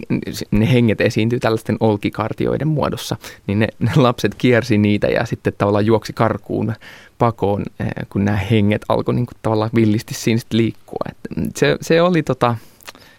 [0.52, 5.86] ne henget esiintyy tällaisten olkikartioiden muodossa, niin ne, ne lapset kiersi niitä ja sitten tavallaan
[5.86, 6.74] juoksi karkuun
[7.18, 11.00] pakoon, eh, kun nämä henget alkoi niin kuin tavallaan villisti siinä liikkua.
[11.10, 12.56] Et se, se, oli tota,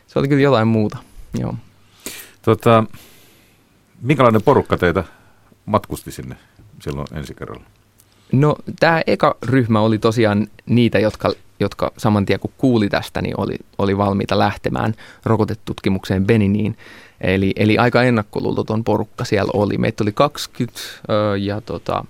[0.06, 0.98] se oli kyllä jotain muuta,
[1.38, 1.54] joo.
[2.42, 2.84] Tota,
[4.02, 5.04] minkälainen porukka teitä
[5.66, 6.36] matkusti sinne
[6.80, 7.64] silloin ensi kerralla?
[8.32, 13.40] No tämä eka ryhmä oli tosiaan niitä, jotka, jotka saman tien kun kuuli tästä, niin
[13.40, 16.76] oli, oli valmiita lähtemään rokotetutkimukseen Beniniin.
[17.20, 19.78] Eli, eli aika ennakkoluuloton porukka siellä oli.
[19.78, 20.80] Meitä oli 20
[21.40, 22.04] ja tota,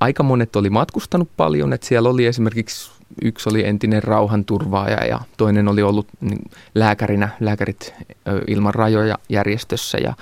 [0.00, 1.72] aika monet oli matkustanut paljon.
[1.72, 2.90] Että siellä oli esimerkiksi
[3.22, 6.38] yksi oli entinen rauhanturvaaja ja toinen oli ollut niin,
[6.74, 7.94] lääkärinä, lääkärit
[8.46, 10.14] ilman rajoja järjestössä ja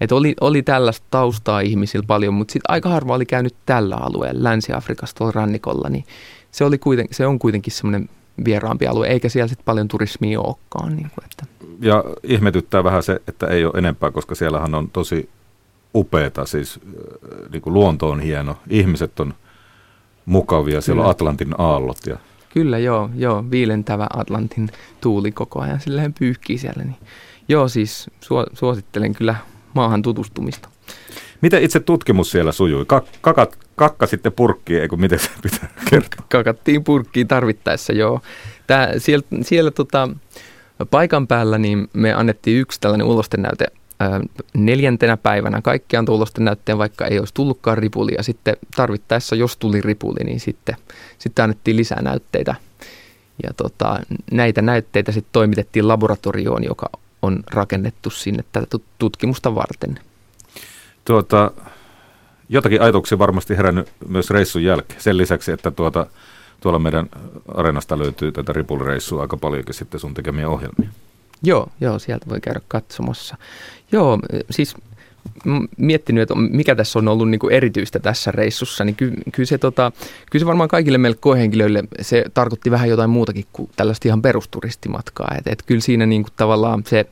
[0.00, 4.44] et oli, oli tällaista taustaa ihmisillä paljon, mutta sitten aika harva oli käynyt tällä alueella,
[4.44, 6.04] Länsi-Afrikassa tuolla rannikolla, niin
[6.50, 8.08] se, oli kuiten, se on kuitenkin semmoinen
[8.44, 10.96] vieraampi alue, eikä siellä sitten paljon turismia olekaan.
[10.96, 11.68] Niin kuin, että.
[11.80, 15.28] Ja ihmetyttää vähän se, että ei ole enempää, koska siellähän on tosi
[15.94, 19.34] upeeta, siis äh, niin kuin luonto on hieno, ihmiset on
[20.26, 21.06] mukavia, siellä Kyllä.
[21.06, 21.98] on Atlantin aallot.
[22.06, 22.16] Ja...
[22.54, 24.68] Kyllä, joo, joo, viilentävä Atlantin
[25.00, 26.84] tuuli koko ajan, silleen pyyhkii siellä.
[26.84, 26.96] Niin.
[27.48, 28.10] Joo, siis
[28.52, 29.34] suosittelen kyllä
[29.78, 30.68] maahan tutustumista.
[31.40, 32.86] Miten itse tutkimus siellä sujui?
[33.20, 36.26] Kakat, kakka sitten purkkiin, eikö miten se pitää kertoa?
[36.28, 38.20] Kakattiin purkkiin tarvittaessa, joo.
[38.66, 40.08] Tää, siellä siellä tota,
[40.90, 43.66] paikan päällä niin me annettiin yksi tällainen ulostenäyte
[44.54, 48.12] neljäntenä päivänä kaikkiaan tulosten näytteen, vaikka ei olisi tullutkaan ripuli.
[48.16, 50.76] Ja sitten tarvittaessa, jos tuli ripuli, niin sitten,
[51.18, 52.54] sitten annettiin lisää näytteitä.
[53.42, 56.90] Ja tota, näitä näytteitä sitten toimitettiin laboratorioon, joka
[57.22, 59.98] on rakennettu sinne tätä tutkimusta varten.
[61.04, 61.50] Tuota,
[62.48, 65.00] jotakin ajatuksia varmasti herännyt myös reissun jälkeen.
[65.00, 66.06] Sen lisäksi, että tuota,
[66.60, 67.08] tuolla meidän
[67.54, 70.88] areenasta löytyy tätä ripulireissua aika paljonkin sitten sun tekemiä ohjelmia.
[71.42, 73.36] Joo, joo, sieltä voi käydä katsomassa.
[73.92, 74.18] Joo,
[74.50, 74.74] siis
[75.76, 79.58] miettinyt, että mikä tässä on ollut niin kuin erityistä tässä reissussa, niin ky, kyllä, se,
[79.58, 79.92] tota,
[80.30, 85.34] kyllä se varmaan kaikille meille koehenkilöille se tarkoitti vähän jotain muutakin kuin tällaista ihan perusturistimatkaa.
[85.38, 87.06] Et, et kyllä siinä niin kuin tavallaan se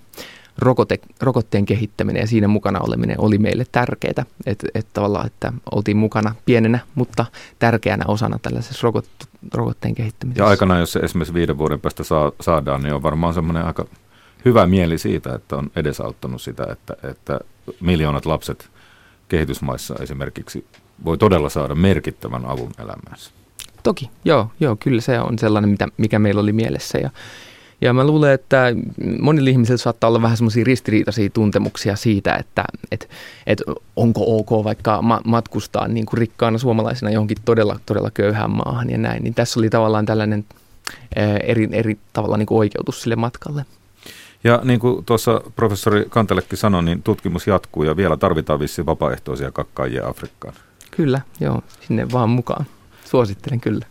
[0.59, 4.25] rokote, rokotteen kehittäminen ja siinä mukana oleminen oli meille tärkeää.
[4.47, 7.27] Että et tavallaan, että oltiin mukana pienenä, mutta
[7.59, 9.09] tärkeänä osana tällaisessa rokot,
[9.55, 10.45] rokotteen kehittämisessä.
[10.45, 13.87] Ja aikana, jos se esimerkiksi viiden vuoden päästä saa, saadaan, niin on varmaan semmoinen aika
[14.47, 17.41] hyvä mieli siitä, että on edesauttanut sitä, että, että
[17.81, 18.71] miljoonat lapset
[19.29, 20.67] kehitysmaissa esimerkiksi
[21.05, 23.31] voi todella saada merkittävän avun elämäänsä.
[23.83, 26.99] Toki, joo, joo, kyllä se on sellainen, mitä, mikä meillä oli mielessä.
[26.99, 27.11] Ja,
[27.81, 28.73] ja mä luulen, että
[29.21, 33.09] monilla ihmisillä saattaa olla vähän semmoisia ristiriitaisia tuntemuksia siitä, että et,
[33.47, 33.63] et
[33.97, 38.99] onko ok vaikka ma- matkustaa niin kuin rikkaana suomalaisena johonkin todella, todella köyhään maahan ja
[38.99, 39.23] näin.
[39.23, 40.45] Niin tässä oli tavallaan tällainen
[41.43, 43.65] eri, eri tavalla niin kuin oikeutus sille matkalle.
[44.47, 49.53] Ja niin kuin tuossa professori Kantelekki sanoi, niin tutkimus jatkuu ja vielä tarvitaan vissi vapaaehtoisia
[49.53, 50.55] kakkaajia Afrikkaan.
[50.91, 52.67] Kyllä, joo, sinne vaan mukaan.
[53.05, 53.87] Suosittelen kyllä.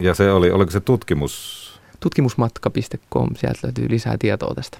[0.00, 1.68] Ja se oli, oliko se tutkimus?
[2.00, 4.78] Tutkimusmatka.com, sieltä löytyy lisää tietoa tästä.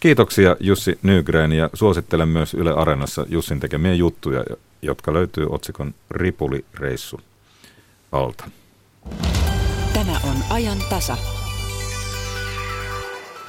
[0.00, 4.44] Kiitoksia Jussi Nygren ja suosittelen myös Yle Areenassa Jussin tekemiä juttuja,
[4.82, 7.20] jotka löytyy otsikon Ripuli-reissu
[8.12, 8.44] alta.
[9.92, 11.16] Tämä on ajan tasa.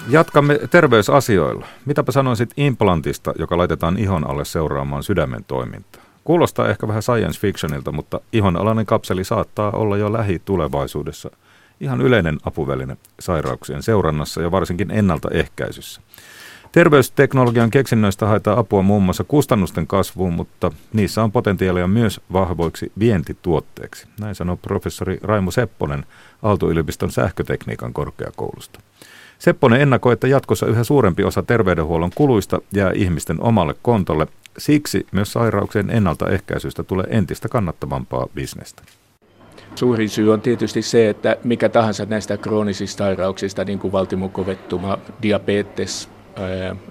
[0.07, 1.65] Jatkamme terveysasioilla.
[1.85, 6.01] Mitäpä sanoisit implantista, joka laitetaan ihon alle seuraamaan sydämen toimintaa?
[6.23, 11.29] Kuulostaa ehkä vähän science fictionilta, mutta ihonalainen kapseli saattaa olla jo lähitulevaisuudessa
[11.79, 16.01] ihan yleinen apuväline sairauksien seurannassa ja varsinkin ennaltaehkäisyssä.
[16.71, 24.07] Terveysteknologian keksinnöistä haetaan apua muun muassa kustannusten kasvuun, mutta niissä on potentiaalia myös vahvoiksi vientituotteeksi.
[24.19, 26.05] Näin sanoo professori Raimo Sepponen
[26.43, 28.79] Aalto-yliopiston sähkötekniikan korkeakoulusta.
[29.39, 34.27] Sepponen ennakoi, että jatkossa yhä suurempi osa terveydenhuollon kuluista jää ihmisten omalle kontolle.
[34.57, 38.83] Siksi myös sairauksien ennaltaehkäisystä tulee entistä kannattavampaa bisnestä.
[39.75, 46.09] Suurin syy on tietysti se, että mikä tahansa näistä kroonisista sairauksista, niin kuin valtimokovettuma, diabetes,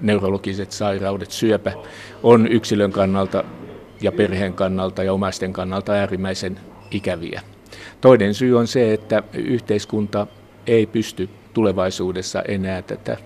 [0.01, 1.73] neurologiset sairaudet, syöpä,
[2.23, 3.45] on yksilön kannalta
[4.01, 7.43] ja perheen kannalta ja omaisten kannalta äärimmäisen ikäviä.
[8.01, 10.27] Toinen syy on se, että yhteiskunta
[10.67, 13.17] ei pysty tulevaisuudessa enää tätä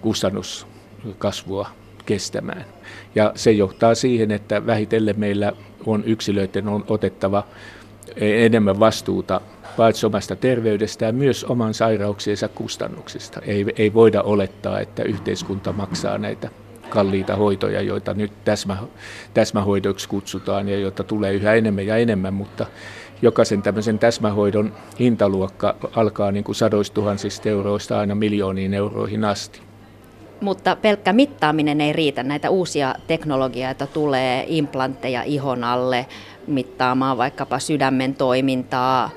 [0.00, 1.68] kustannuskasvua
[2.06, 2.64] kestämään.
[3.14, 5.52] Ja se johtaa siihen, että vähitellen meillä
[5.86, 7.44] on yksilöiden on otettava
[8.16, 9.40] enemmän vastuuta
[9.76, 13.40] paitsi omasta terveydestään, myös oman sairauksiensa kustannuksista.
[13.46, 16.50] Ei, ei voida olettaa, että yhteiskunta maksaa näitä
[16.88, 18.76] kalliita hoitoja, joita nyt täsmä,
[19.34, 22.66] täsmähoidoiksi kutsutaan ja joita tulee yhä enemmän ja enemmän, mutta
[23.22, 29.60] jokaisen tämmöisen täsmähoidon hintaluokka alkaa niin kuin sadoistuhansista euroista aina miljooniin euroihin asti.
[30.40, 32.22] Mutta pelkkä mittaaminen ei riitä.
[32.22, 36.06] Näitä uusia teknologioita tulee, implantteja ihon alle,
[36.46, 39.10] mittaamaan vaikkapa sydämen toimintaa,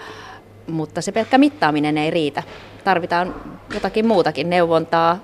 [0.67, 2.43] mutta se pelkkä mittaaminen ei riitä.
[2.83, 3.35] Tarvitaan
[3.73, 5.19] jotakin muutakin, neuvontaa.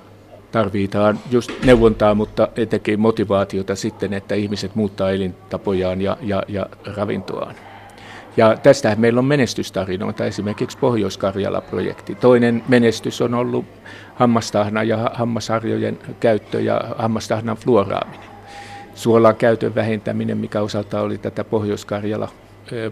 [0.51, 6.65] Tarvitaan just neuvontaa, mutta etenkin motivaatiota sitten, että ihmiset muuttaa elintapojaan ja, ja, ja
[6.95, 7.55] ravintoaan.
[8.37, 12.15] Ja tästä meillä on menestystarinoita, esimerkiksi Pohjois-Karjala-projekti.
[12.15, 13.65] Toinen menestys on ollut
[14.15, 18.29] hammastahna ja hammasharjojen käyttö ja hammastahnan fluoraaminen.
[18.95, 22.29] Suolan käytön vähentäminen, mikä osalta oli tätä Pohjois-Karjala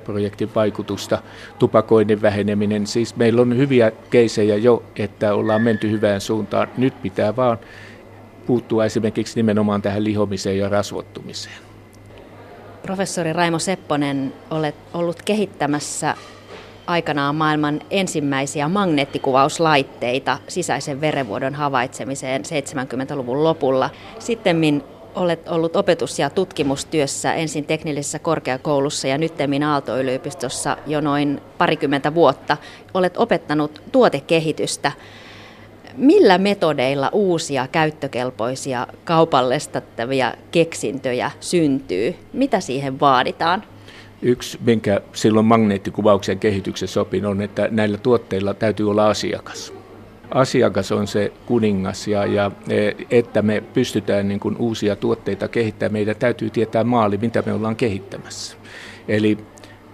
[0.03, 1.21] projektin vaikutusta,
[1.59, 2.87] tupakoinnin väheneminen.
[2.87, 6.67] Siis meillä on hyviä keisejä jo, että ollaan menty hyvään suuntaan.
[6.77, 7.57] Nyt pitää vaan
[8.45, 11.66] puuttua esimerkiksi nimenomaan tähän lihomiseen ja rasvottumiseen.
[12.87, 16.15] Professori Raimo Sepponen, olet ollut kehittämässä
[16.87, 23.89] aikanaan maailman ensimmäisiä magneettikuvauslaitteita sisäisen verenvuodon havaitsemiseen 70-luvun lopulla.
[24.19, 24.83] Sitten
[25.15, 32.57] olet ollut opetus- ja tutkimustyössä ensin teknillisessä korkeakoulussa ja nyttemmin Aalto-yliopistossa jo noin parikymmentä vuotta.
[32.93, 34.91] Olet opettanut tuotekehitystä.
[35.97, 42.15] Millä metodeilla uusia käyttökelpoisia kaupallistettavia keksintöjä syntyy?
[42.33, 43.63] Mitä siihen vaaditaan?
[44.21, 49.73] Yksi, minkä silloin magneettikuvauksen kehityksessä opin, on, että näillä tuotteilla täytyy olla asiakas.
[50.31, 55.93] asiakas on se kuningas ja, ja e, että me pystytään niin kuin uusia tuotteita kehittämään,
[55.93, 58.57] meidän täytyy tietää maali, mitä me ollaan kehittämässä.
[59.07, 59.37] Eli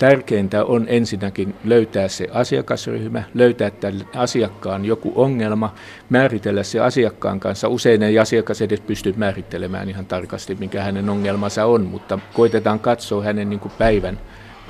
[0.03, 5.73] tärkeintä on ensinnäkin löytää se asiakasryhmä, löytää tälle asiakkaan joku ongelma,
[6.09, 7.67] määritellä se asiakkaan kanssa.
[7.67, 13.23] Usein ei asiakas edes pysty määrittelemään ihan tarkasti, mikä hänen ongelmansa on, mutta koitetaan katsoa
[13.23, 14.19] hänen niin kuin päivän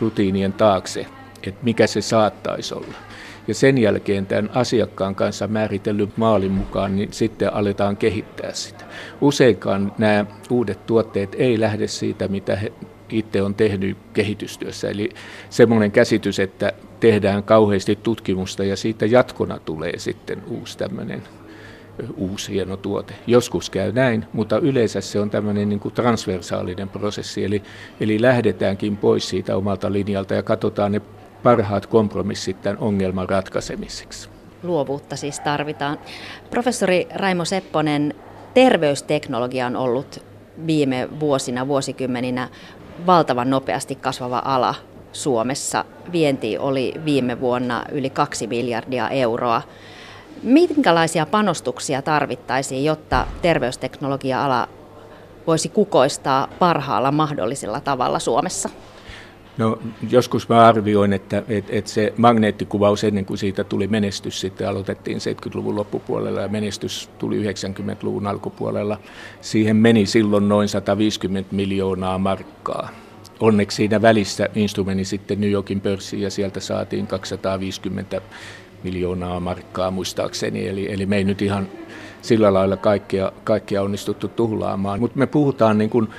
[0.02, 1.06] rutiinien taakse,
[1.43, 2.98] että mikä se saattaisi olla.
[3.48, 8.86] Ja sen jälkeen tämän asiakkaan kanssa määritellyn maalin mukaan, niin sitten aletaan kehittää sitä.
[9.22, 12.72] Useinkaan nämä uudet tuotteet ei lähde siitä, mitä he
[13.10, 14.89] itse on tehnyt kehitystyössä.
[14.89, 15.10] Eli
[15.50, 21.24] semmoinen käsitys, että tehdään kauheasti tutkimusta ja siitä jatkona tulee sitten uusi tämmöinen
[22.18, 23.13] uusi hieno tuote.
[23.28, 27.63] Joskus käy näin, mutta yleensä se on tämmöinen niin kuin transversaalinen prosessi, eli,
[28.00, 31.02] eli lähdetäänkin pois siitä omalta linjalta ja katsotaan ne
[31.44, 34.30] parhaat kompromissit tämän ongelman ratkaisemiseksi.
[34.63, 35.98] Luovuutta siis tarvitaan.
[36.50, 38.13] Professori Raimo Sepponen,
[38.54, 40.26] terveysteknologia on ollut
[40.68, 42.50] viime vuosina, vuosikymmeninä
[43.06, 44.75] valtavan nopeasti kasvava ala
[45.12, 45.86] Suomessa.
[46.12, 49.62] Vienti oli viime vuonna yli 2 miljardia euroa.
[50.43, 54.67] Minkälaisia panostuksia tarvittaisiin, jotta terveysteknologia-ala
[55.47, 58.69] voisi kukoistaa parhaalla mahdollisella tavalla Suomessa?
[59.58, 64.70] No joskus mä arvioin, että, että, että se magneettikuvaus ennen kuin siitä tuli menestys, sitten
[64.70, 69.00] aloitettiin 70-luvun loppupuolella ja menestys tuli 90-luvun alkupuolella.
[69.42, 72.89] Siihen meni silloin noin 150 miljoonaa markkaa.
[73.39, 78.22] Onneksi siinä välissä instrumentti sitten New Yorkin pörssiin ja sieltä saatiin 250
[78.84, 80.68] miljoonaa markkaa muistaakseni.
[80.68, 81.68] Eli, eli me ei nyt ihan
[82.22, 85.00] sillä lailla kaikkea, kaikkea onnistuttu tuhlaamaan.
[85.00, 86.10] Mutta me puhutaan niin kuin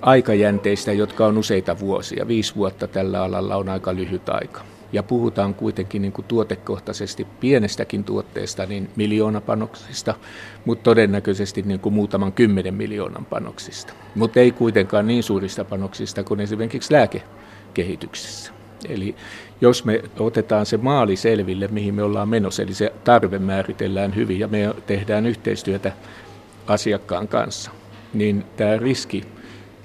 [0.00, 2.28] aikajänteistä, jotka on useita vuosia.
[2.28, 4.60] Viisi vuotta tällä alalla on aika lyhyt aika.
[4.92, 10.14] Ja puhutaan kuitenkin niin kuin tuotekohtaisesti pienestäkin tuotteesta, niin miljoona panoksista,
[10.64, 13.92] mutta todennäköisesti niin kuin muutaman kymmenen miljoonan panoksista.
[14.14, 18.52] Mutta ei kuitenkaan niin suurista panoksista kuin esimerkiksi lääkekehityksessä.
[18.88, 19.16] Eli
[19.60, 24.38] jos me otetaan se maali selville, mihin me ollaan menossa, eli se tarve määritellään hyvin
[24.38, 25.92] ja me tehdään yhteistyötä
[26.66, 27.70] asiakkaan kanssa,
[28.14, 29.24] niin tämä riski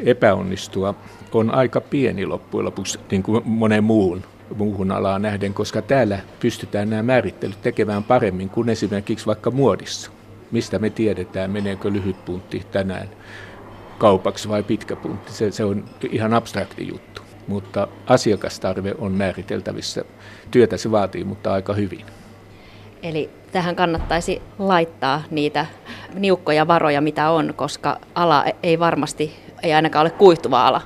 [0.05, 0.95] epäonnistua
[1.33, 4.23] on aika pieni loppujen lopuksi niin kuin monen muun,
[4.55, 10.11] muuhun alaan nähden, koska täällä pystytään nämä määrittelyt tekemään paremmin kuin esimerkiksi vaikka muodissa.
[10.51, 13.09] Mistä me tiedetään, meneekö lyhyt puntti tänään
[13.97, 15.33] kaupaksi vai pitkä puntti.
[15.33, 20.03] Se, se on ihan abstrakti juttu, mutta asiakastarve on määriteltävissä.
[20.51, 22.05] Työtä se vaatii, mutta aika hyvin.
[23.03, 25.65] Eli tähän kannattaisi laittaa niitä
[26.13, 30.81] niukkoja varoja, mitä on, koska ala ei varmasti ei ainakaan ole kuihtuva ala.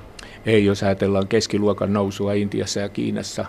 [0.46, 3.46] Ei, jos ajatellaan keskiluokan nousua Intiassa ja Kiinassa,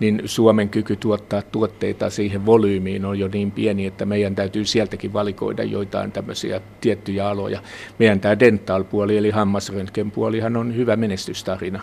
[0.00, 5.12] niin Suomen kyky tuottaa tuotteita siihen volyymiin on jo niin pieni, että meidän täytyy sieltäkin
[5.12, 7.62] valikoida joitain tämmöisiä tiettyjä aloja.
[7.98, 11.80] Meidän tämä dental-puoli eli hammasröntgen-puolihan on hyvä menestystarina.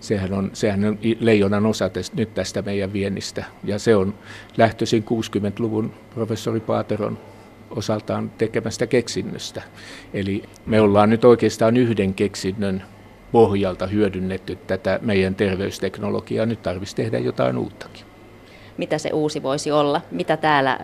[0.00, 3.44] Sehän on, sehän on leijonan osa tästä, nyt tästä meidän viennistä.
[3.64, 4.14] Ja se on
[4.56, 7.18] lähtöisin 60-luvun professori Paateron
[7.76, 9.62] osaltaan tekemästä keksinnöstä.
[10.14, 12.82] Eli me ollaan nyt oikeastaan yhden keksinnön
[13.32, 16.46] pohjalta hyödynnetty tätä meidän terveysteknologiaa.
[16.46, 18.04] Nyt tarvitsisi tehdä jotain uuttakin.
[18.76, 20.00] Mitä se uusi voisi olla?
[20.10, 20.80] Mitä täällä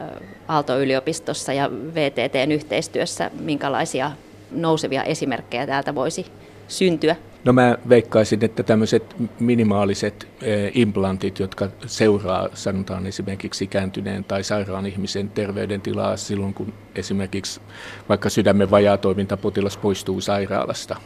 [0.48, 4.10] Aalto-yliopistossa ja VTTn yhteistyössä, minkälaisia
[4.50, 6.26] nousevia esimerkkejä täältä voisi
[6.70, 7.16] syntyä?
[7.44, 14.86] No mä veikkaisin, että tämmöiset minimaaliset eh, implantit, jotka seuraa sanotaan esimerkiksi ikääntyneen tai sairaan
[14.86, 17.60] ihmisen terveydentilaa silloin, kun esimerkiksi
[18.08, 20.96] vaikka sydämen vajaatoimintapotilas poistuu sairaalasta,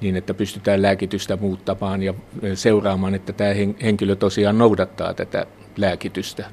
[0.00, 3.50] niin että pystytään lääkitystä muuttamaan ja eh, seuraamaan, että tämä
[3.82, 5.46] henkilö tosiaan noudattaa tätä
[5.76, 6.50] lääkitystä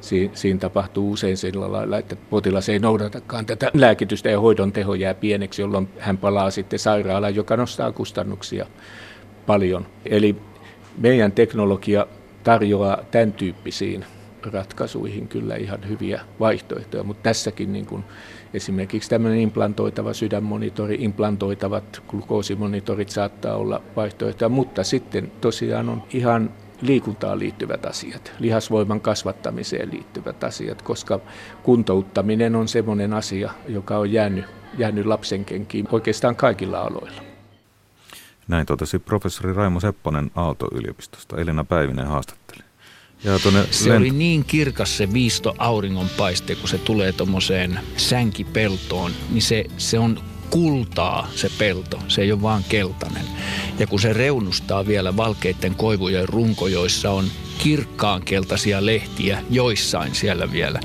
[0.00, 4.94] si- siinä tapahtuu usein sillä lailla, että potilas ei noudatakaan tätä lääkitystä ja hoidon teho
[4.94, 8.66] jää pieneksi, jolloin hän palaa sitten sairaalaan, joka nostaa kustannuksia
[9.46, 9.86] paljon.
[10.06, 10.36] Eli
[10.98, 12.06] meidän teknologia
[12.44, 14.04] tarjoaa tämän tyyppisiin
[14.42, 18.04] ratkaisuihin kyllä ihan hyviä vaihtoehtoja, mutta tässäkin niin kuin
[18.54, 26.50] esimerkiksi tämmöinen implantoitava sydänmonitori, implantoitavat glukoosimonitorit saattaa olla vaihtoehtoja, mutta sitten tosiaan on ihan
[26.82, 31.20] liikuntaan liittyvät asiat, lihasvoiman kasvattamiseen liittyvät asiat, koska
[31.62, 34.44] kuntouttaminen on semmoinen asia, joka on jäänyt,
[34.78, 37.22] jäänyt lapsenkenkiin oikeastaan kaikilla aloilla.
[38.48, 41.36] Näin totesi professori Raimo Sepponen Aalto-yliopistosta.
[41.36, 42.62] Elina Päivinen haastatteli.
[43.24, 43.38] Ja
[43.70, 49.64] se lent- oli niin kirkas se viisto auringonpaiste, kun se tulee tuommoiseen sänkipeltoon, niin se,
[49.76, 50.20] se on
[50.50, 53.24] kultaa se pelto, se ei ole vaan keltainen.
[53.78, 57.24] Ja kun se reunustaa vielä valkeiden koivujen runko, joissa on
[57.58, 60.80] kirkkaankeltaisia lehtiä joissain siellä vielä,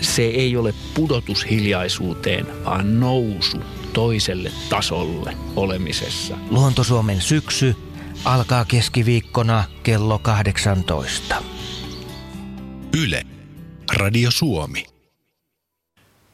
[0.00, 3.58] se ei ole pudotus hiljaisuuteen, vaan nousu
[3.92, 6.36] toiselle tasolle olemisessa.
[6.50, 7.76] Luontosuomen syksy
[8.24, 11.42] alkaa keskiviikkona kello 18.
[12.96, 13.22] Yle.
[13.92, 14.95] Radio Suomi.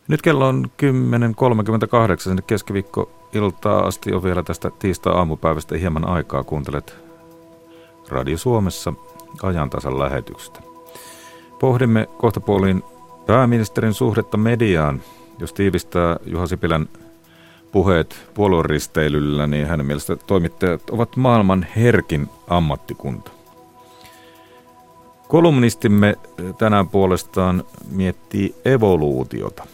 [0.09, 6.45] Nyt kello on 10.38 sinne keskiviikko-iltaa asti on vielä tästä tiistai-aamupäivästä hieman aikaa.
[6.45, 6.95] Kuuntelet
[8.09, 8.93] Radio Suomessa
[9.43, 10.61] ajantasan lähetyksestä.
[11.61, 12.83] Pohdimme kohtapuoliin
[13.27, 15.03] pääministerin suhdetta mediaan.
[15.39, 16.89] Jos tiivistää Juha Sipilän
[17.73, 23.31] puheet puolueristeilyllä, niin hänen mielestä toimittajat ovat maailman herkin ammattikunta.
[25.29, 26.15] Kolumnistimme
[26.59, 29.67] tänään puolestaan miettii evoluutiota.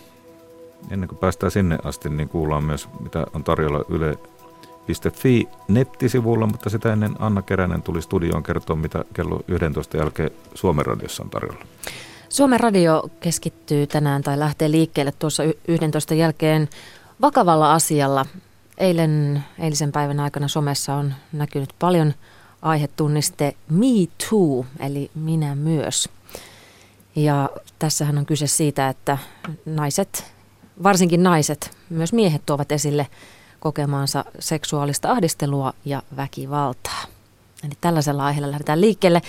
[0.91, 6.93] Ennen kuin päästään sinne asti, niin kuullaan myös, mitä on tarjolla yle.fi nettisivulla, mutta sitä
[6.93, 11.65] ennen Anna Keränen tuli studioon kertoa, mitä kello 11 jälkeen Suomen radiossa on tarjolla.
[12.29, 16.69] Suomen radio keskittyy tänään tai lähtee liikkeelle tuossa 11 jälkeen
[17.21, 18.27] vakavalla asialla.
[18.79, 22.15] Eilen, eilisen päivän aikana somessa on näkynyt paljon
[22.63, 23.87] aihetunniste Me
[24.31, 26.09] Too, eli minä myös.
[27.17, 29.19] Ja tässähän on kyse siitä, että
[29.67, 30.33] naiset,
[30.83, 33.07] varsinkin naiset, myös miehet tuovat esille
[33.61, 37.05] kokemaansa seksuaalista ahdistelua ja väkivaltaa.
[37.65, 39.23] Eli tällaisella aiheella lähdetään liikkeelle.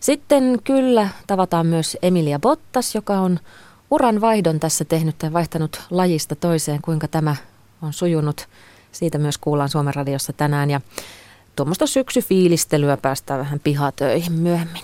[0.00, 3.40] Sitten kyllä tavataan myös Emilia Bottas, joka on
[3.90, 7.36] uran vaihdon tässä tehnyt tai vaihtanut lajista toiseen, kuinka tämä
[7.82, 8.48] on sujunut.
[8.92, 10.80] Siitä myös kuullaan Suomen radiossa tänään ja
[11.56, 14.82] tuommoista syksyfiilistelyä päästään vähän pihatöihin myöhemmin.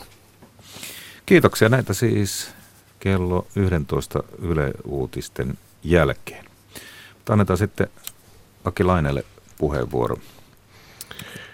[1.26, 2.50] Kiitoksia näitä siis
[3.00, 6.44] kello 11 Yle Uutisten jälkeen.
[7.14, 7.86] Mutta annetaan sitten
[8.64, 9.24] Aki Lainelle
[9.58, 10.16] puheenvuoro.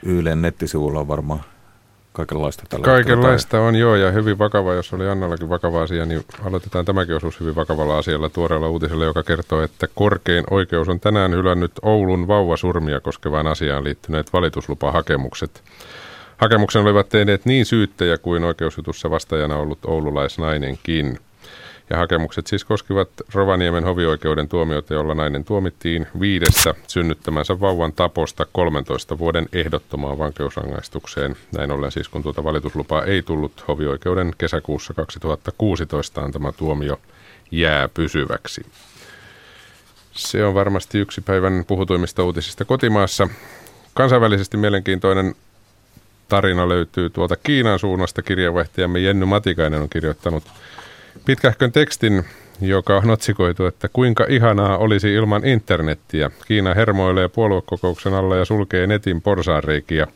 [0.03, 1.41] Ylen nettisivulla on varmaan
[2.13, 6.85] kaikenlaista tällä Kaikenlaista on joo ja hyvin vakava, jos oli Annallakin vakava asia, niin aloitetaan
[6.85, 11.73] tämäkin osuus hyvin vakavalla asialla tuoreella uutisella, joka kertoo, että korkein oikeus on tänään hylännyt
[11.83, 15.63] Oulun vauvasurmia koskevaan asiaan liittyneet valituslupahakemukset.
[16.37, 21.19] Hakemuksen olivat tehneet niin syyttäjä kuin oikeusjutussa vastaajana ollut oululaisnainenkin.
[21.91, 29.19] Ja hakemukset siis koskivat Rovaniemen hovioikeuden tuomiota, jolla nainen tuomittiin viidessä synnyttämänsä vauvan taposta 13
[29.19, 31.37] vuoden ehdottomaan vankeusrangaistukseen.
[31.53, 37.01] Näin ollen siis kun tuota valituslupaa ei tullut hovioikeuden kesäkuussa 2016 antama tuomio
[37.51, 38.67] jää pysyväksi.
[40.13, 43.29] Se on varmasti yksi päivän puhutuimmista uutisista kotimaassa.
[43.95, 45.35] Kansainvälisesti mielenkiintoinen
[46.29, 48.23] tarina löytyy tuolta Kiinan suunnasta.
[48.23, 50.45] Kirjavaihtajamme Jenny Matikainen on kirjoittanut
[51.25, 52.25] pitkähkön tekstin,
[52.61, 56.31] joka on otsikoitu, että kuinka ihanaa olisi ilman internettiä.
[56.47, 60.07] Kiina hermoilee puoluekokouksen alla ja sulkee netin porsaanreikiä.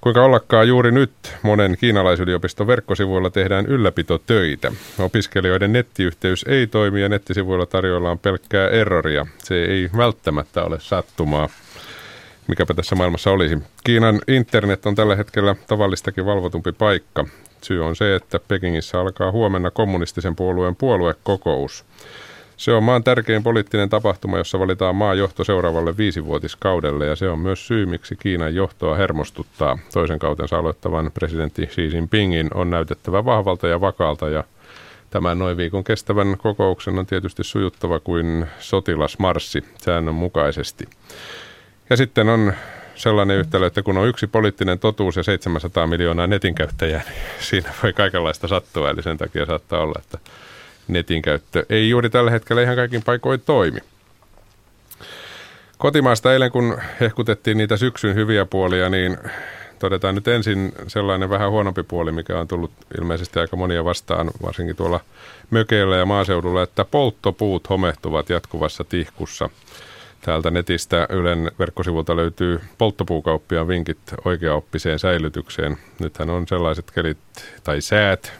[0.00, 4.72] Kuinka ollakaan juuri nyt monen kiinalaisyliopiston verkkosivuilla tehdään ylläpitotöitä.
[4.98, 9.26] Opiskelijoiden nettiyhteys ei toimi ja nettisivuilla tarjoillaan pelkkää erroria.
[9.38, 11.48] Se ei välttämättä ole sattumaa
[12.48, 13.58] mikäpä tässä maailmassa olisi.
[13.84, 17.26] Kiinan internet on tällä hetkellä tavallistakin valvotumpi paikka.
[17.62, 21.84] Syy on se, että Pekingissä alkaa huomenna kommunistisen puolueen puoluekokous.
[22.56, 27.38] Se on maan tärkein poliittinen tapahtuma, jossa valitaan maan johto seuraavalle viisivuotiskaudelle ja se on
[27.38, 29.78] myös syy, miksi Kiinan johtoa hermostuttaa.
[29.92, 34.44] Toisen kautensa aloittavan presidentti Xi Jinpingin on näytettävä vahvalta ja vakaalta ja
[35.10, 40.88] Tämän noin viikon kestävän kokouksen on tietysti sujuttava kuin sotilasmarssi säännönmukaisesti.
[41.90, 42.52] Ja sitten on
[42.98, 47.70] sellainen yhtälö, että kun on yksi poliittinen totuus ja 700 miljoonaa netin käyttäjää, niin siinä
[47.82, 48.90] voi kaikenlaista sattua.
[48.90, 50.18] Eli sen takia saattaa olla, että
[50.88, 53.78] netin käyttö ei juuri tällä hetkellä ihan kaikin paikoin toimi.
[55.78, 59.18] Kotimaasta eilen, kun hehkutettiin niitä syksyn hyviä puolia, niin
[59.78, 64.76] todetaan nyt ensin sellainen vähän huonompi puoli, mikä on tullut ilmeisesti aika monia vastaan, varsinkin
[64.76, 65.00] tuolla
[65.50, 69.50] mökeillä ja maaseudulla, että polttopuut homehtuvat jatkuvassa tihkussa–
[70.20, 75.76] Täältä netistä Ylen verkkosivulta löytyy polttopuukauppiaan vinkit oikeaoppiseen säilytykseen.
[75.98, 77.18] Nythän on sellaiset kelit
[77.64, 78.32] tai säät,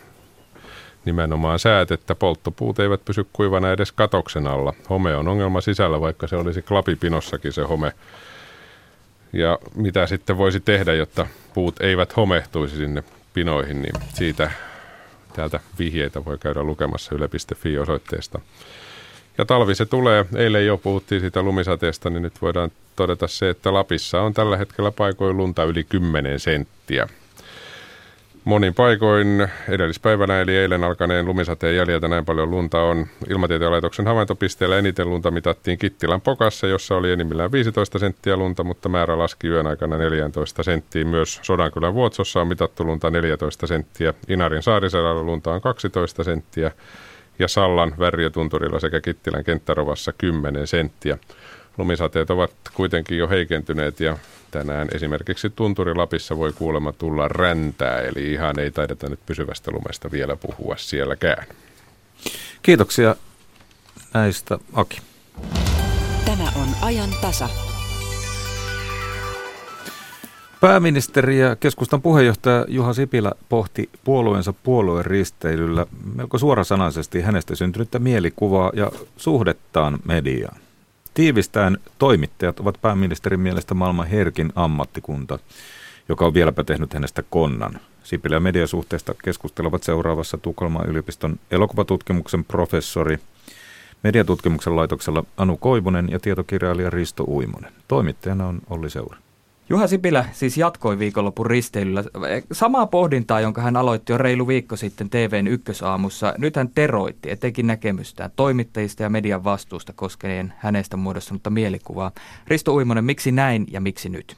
[1.05, 4.75] nimenomaan säät, että polttopuut eivät pysy kuivana edes katoksen alla.
[4.91, 7.93] Home on ongelma sisällä, vaikka se olisi klapipinossakin se home.
[9.33, 13.05] Ja mitä sitten voisi tehdä, jotta puut eivät homehtuisi sinne
[13.35, 14.51] pinoihin, niin siitä
[15.33, 18.41] täältä vihjeitä voi käydä lukemassa yle.fi osoitteesta.
[19.39, 20.27] Ja talvi se tulee.
[20.37, 24.91] Eilen jo puhuttiin siitä lumisateesta, niin nyt voidaan todeta se, että Lapissa on tällä hetkellä
[24.91, 27.09] paikoin lunta yli 10 senttiä.
[28.45, 33.07] Monin paikoin edellispäivänä eli eilen alkaneen lumisateen jäljiltä näin paljon lunta on.
[33.31, 38.89] Ilmatieteen laitoksen havaintopisteellä eniten lunta mitattiin Kittilän Pokassa, jossa oli enimmillään 15 senttiä lunta, mutta
[38.89, 41.05] määrä laski yön aikana 14 senttiä.
[41.05, 44.15] Myös Sodankylän Vuotsossa on mitattu lunta 14 senttiä.
[44.29, 46.71] Inarin saariselällä lunta on 12 senttiä
[47.39, 51.19] ja Sallan Värjötunturilla sekä Kittilän kenttärovassa 10 senttiä.
[51.79, 54.19] Lumisateet ovat kuitenkin jo heikentyneet ja
[54.51, 60.11] tänään esimerkiksi Tunturi Lapissa voi kuulemma tulla räntää, eli ihan ei taideta nyt pysyvästä lumesta
[60.11, 61.47] vielä puhua sielläkään.
[62.63, 63.17] Kiitoksia
[64.15, 64.99] näistä, Aki.
[66.25, 67.49] Tämä on ajan tasa.
[70.61, 78.71] Pääministeri ja keskustan puheenjohtaja Juha Sipilä pohti puolueensa puolueen risteilyllä melko suorasanaisesti hänestä syntynyttä mielikuvaa
[78.75, 80.57] ja suhdettaan mediaan.
[81.15, 85.39] Tiivistään toimittajat ovat pääministerin mielestä maailman herkin ammattikunta,
[86.09, 87.81] joka on vieläpä tehnyt hänestä konnan.
[88.05, 93.19] Sipilä ja mediasuhteesta keskustelevat seuraavassa Tukholman yliopiston elokuvatutkimuksen professori,
[94.03, 97.73] mediatutkimuksen laitoksella Anu Koivunen ja tietokirjailija Risto Uimonen.
[97.89, 99.28] Toimittajana on Olli Seura.
[99.71, 102.05] Juha Sipilä siis jatkoi viikonlopun risteilyllä
[102.53, 106.35] samaa pohdintaa, jonka hän aloitti jo reilu viikko sitten TVn ykkösaamussa.
[106.39, 112.13] Nyt hän teroitti etenkin näkemystään toimittajista ja median vastuusta koskeen hänestä muodostunutta mielikuvaa.
[112.47, 114.37] Risto Uimonen, miksi näin ja miksi nyt?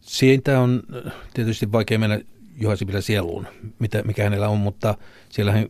[0.00, 2.20] Siitä on äh, tietysti vaikea mennä
[2.60, 3.46] Juha Sipilä sieluun,
[3.78, 4.94] mitä, mikä hänellä on, mutta
[5.28, 5.68] siellähän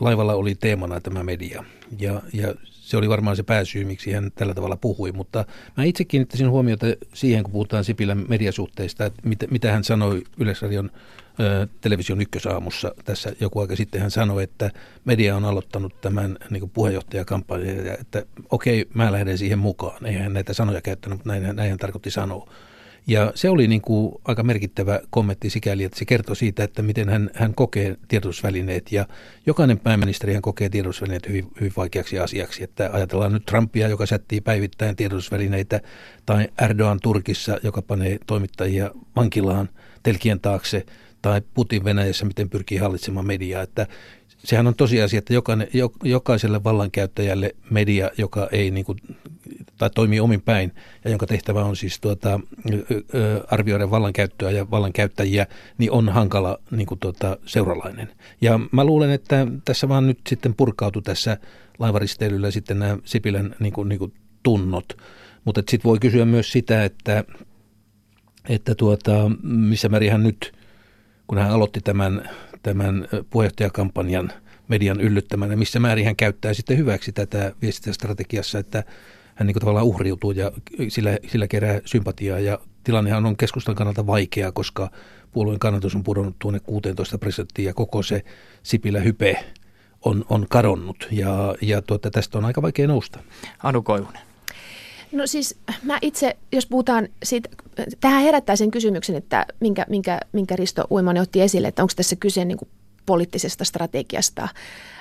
[0.00, 1.64] laivalla oli teemana tämä media.
[1.98, 2.54] Ja, ja
[2.90, 5.44] se oli varmaan se pääsyy, miksi hän tällä tavalla puhui, mutta
[5.76, 10.90] mä itse kiinnittäisin huomiota siihen, kun puhutaan Sipilän mediasuhteista, että mitä, mitä hän sanoi Yleisradion
[11.40, 14.00] ö, television ykkösaamussa tässä joku aika sitten.
[14.00, 14.70] Hän sanoi, että
[15.04, 20.06] media on aloittanut tämän niin puheenjohtajakampanjan, että okei, mä lähden siihen mukaan.
[20.06, 22.50] Eihän hän näitä sanoja käyttänyt, mutta näin, näin hän tarkoitti sanoa.
[23.06, 27.08] Ja se oli niin kuin aika merkittävä kommentti sikäli, että se kertoi siitä, että miten
[27.08, 28.92] hän, hän kokee tiedotusvälineet.
[28.92, 29.06] Ja
[29.46, 32.64] jokainen pääministeri hän kokee tiedotusvälineet hyvin, hyvin vaikeaksi asiaksi.
[32.64, 35.80] Että ajatellaan nyt Trumpia, joka sättii päivittäin tiedotusvälineitä,
[36.26, 39.68] tai Erdogan Turkissa, joka panee toimittajia vankilaan
[40.02, 40.86] telkien taakse,
[41.22, 43.62] tai Putin Venäjässä, miten pyrkii hallitsemaan mediaa.
[43.62, 43.86] Että
[44.44, 45.68] sehän on tosiasia, että jokainen,
[46.04, 48.98] jokaiselle vallankäyttäjälle media, joka ei niin kuin,
[49.78, 50.72] tai toimii omin päin
[51.04, 52.40] ja jonka tehtävä on siis tuota,
[53.50, 55.46] arvioida vallankäyttöä ja vallankäyttäjiä,
[55.78, 58.08] niin on hankala niin kuin tuota, seuralainen.
[58.40, 61.36] Ja mä luulen, että tässä vaan nyt sitten purkautuu tässä
[61.78, 64.12] laivaristeilyllä sitten nämä Sipilän niin kuin, niin kuin
[64.42, 64.96] tunnot.
[65.44, 67.24] Mutta sitten voi kysyä myös sitä, että,
[68.48, 70.52] että tuota, missä määrin hän nyt,
[71.26, 72.30] kun hän aloitti tämän
[72.62, 74.32] tämän puheenjohtajakampanjan
[74.68, 78.84] median yllyttämänä, missä määrin hän käyttää sitten hyväksi tätä viestintästrategiassa, että
[79.34, 80.52] hän niin tavallaan uhriutuu ja
[80.88, 82.38] sillä, sillä kerää sympatiaa.
[82.38, 84.90] Ja tilannehan on keskustan kannalta vaikea, koska
[85.32, 88.24] puolueen kannatus on pudonnut tuonne 16 prosenttia ja koko se
[88.62, 89.44] Sipilä hype
[90.04, 93.18] on, on kadonnut ja, ja tuota, tästä on aika vaikea nousta.
[93.62, 94.29] Anu Koivunen.
[95.12, 97.48] No siis mä itse, jos puhutaan siitä,
[98.00, 102.16] tähän herättää sen kysymyksen, että minkä, minkä, minkä Risto Uimanen otti esille, että onko tässä
[102.16, 102.68] kyse niin kuin
[103.06, 104.48] poliittisesta strategiasta.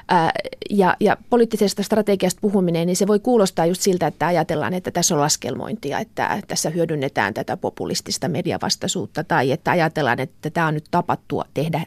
[0.07, 0.32] Ää,
[0.70, 5.16] ja, ja poliittisesta strategiasta puhuminen, niin se voi kuulostaa just siltä, että ajatellaan, että tässä
[5.16, 10.86] on laskelmointia, että tässä hyödynnetään tätä populistista mediavastaisuutta tai että ajatellaan, että tämä on nyt
[10.91, 11.82] tapattua tehdä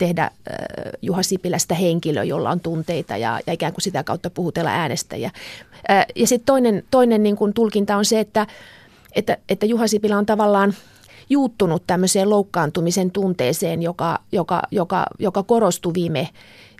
[0.00, 0.30] tehdä
[1.02, 5.30] Juha Sipilästä henkilö, jolla on tunteita ja, ja ikään kuin sitä kautta puhutella äänestäjiä.
[6.16, 8.46] Ja sitten toinen, toinen niin kuin tulkinta on se, että,
[9.14, 10.74] että, että Juha Sipilä on tavallaan
[11.30, 16.28] juuttunut tämmöiseen loukkaantumisen tunteeseen, joka, joka, joka, joka korostui viime,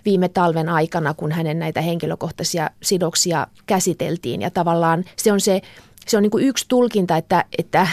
[0.05, 4.43] viime talven aikana, kun hänen näitä henkilökohtaisia sidoksia käsiteltiin.
[4.43, 5.62] Ja tavallaan se on se,
[6.07, 7.87] se on niin kuin yksi tulkinta, että, että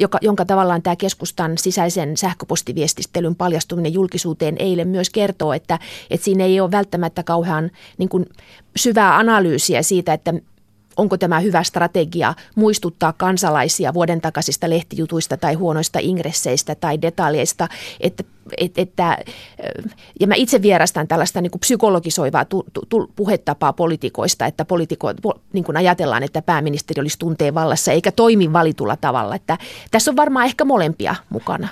[0.00, 5.78] joka, jonka tavallaan tämä keskustan sisäisen sähköpostiviestistelyn paljastuminen julkisuuteen eilen myös kertoo, että,
[6.10, 8.26] että siinä ei ole välttämättä kauhean niin kuin
[8.76, 10.34] syvää analyysiä siitä, että
[10.96, 17.68] onko tämä hyvä strategia muistuttaa kansalaisia vuoden takaisista lehtijutuista tai huonoista ingresseistä tai detaljeista,
[18.00, 18.24] että
[18.56, 19.18] et, että,
[20.20, 25.14] ja mä itse vierastan tällaista niin kuin psykologisoivaa tu, tu, puhetapaa poliitikoista, että poliitiko,
[25.52, 29.34] niin kuin ajatellaan, että pääministeri olisi tunteen vallassa eikä toimi valitulla tavalla.
[29.34, 29.58] Että
[29.90, 31.68] tässä on varmaan ehkä molempia mukana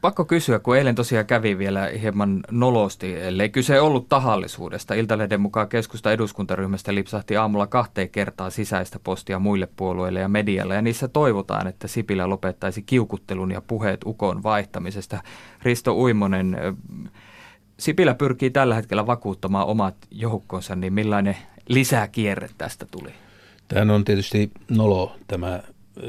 [0.00, 4.94] pakko kysyä, kun eilen tosiaan kävi vielä hieman nolosti, ellei kyse ollut tahallisuudesta.
[4.94, 10.82] Iltalehden mukaan keskusta eduskuntaryhmästä lipsahti aamulla kahteen kertaan sisäistä postia muille puolueille ja medialle, ja
[10.82, 15.22] niissä toivotaan, että Sipilä lopettaisi kiukuttelun ja puheet ukon vaihtamisesta.
[15.62, 16.56] Risto Uimonen,
[17.78, 21.36] Sipilä pyrkii tällä hetkellä vakuuttamaan omat joukkonsa, niin millainen
[21.68, 23.10] lisäkierre tästä tuli?
[23.68, 25.62] Tämä on tietysti nolo tämä